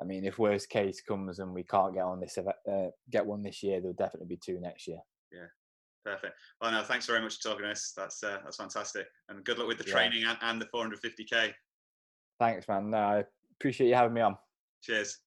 I 0.00 0.04
mean, 0.04 0.24
if 0.24 0.38
worst 0.38 0.68
case 0.70 1.00
comes 1.00 1.40
and 1.40 1.52
we 1.52 1.64
can't 1.64 1.92
get 1.92 2.04
on 2.04 2.20
this 2.20 2.38
event, 2.38 2.56
uh, 2.70 2.86
get 3.10 3.26
one 3.26 3.42
this 3.42 3.62
year, 3.62 3.80
there'll 3.80 3.94
definitely 3.94 4.28
be 4.28 4.38
two 4.42 4.60
next 4.60 4.86
year. 4.86 5.00
Perfect. 6.08 6.38
Well, 6.60 6.72
no, 6.72 6.82
thanks 6.82 7.06
very 7.06 7.20
much 7.20 7.36
for 7.36 7.50
talking 7.50 7.64
to 7.64 7.70
us. 7.70 7.92
That's 7.94 8.22
uh, 8.24 8.38
that's 8.42 8.56
fantastic, 8.56 9.06
and 9.28 9.44
good 9.44 9.58
luck 9.58 9.68
with 9.68 9.76
the 9.76 9.84
Yeah. 9.86 9.92
training 9.92 10.24
and, 10.24 10.38
and 10.40 10.60
the 10.60 10.64
450k. 10.66 11.52
Thanks, 12.38 12.66
man. 12.66 12.90
No, 12.90 12.98
I 12.98 13.24
appreciate 13.56 13.88
you 13.88 13.94
having 13.94 14.14
me 14.14 14.22
on. 14.22 14.38
Cheers. 14.82 15.18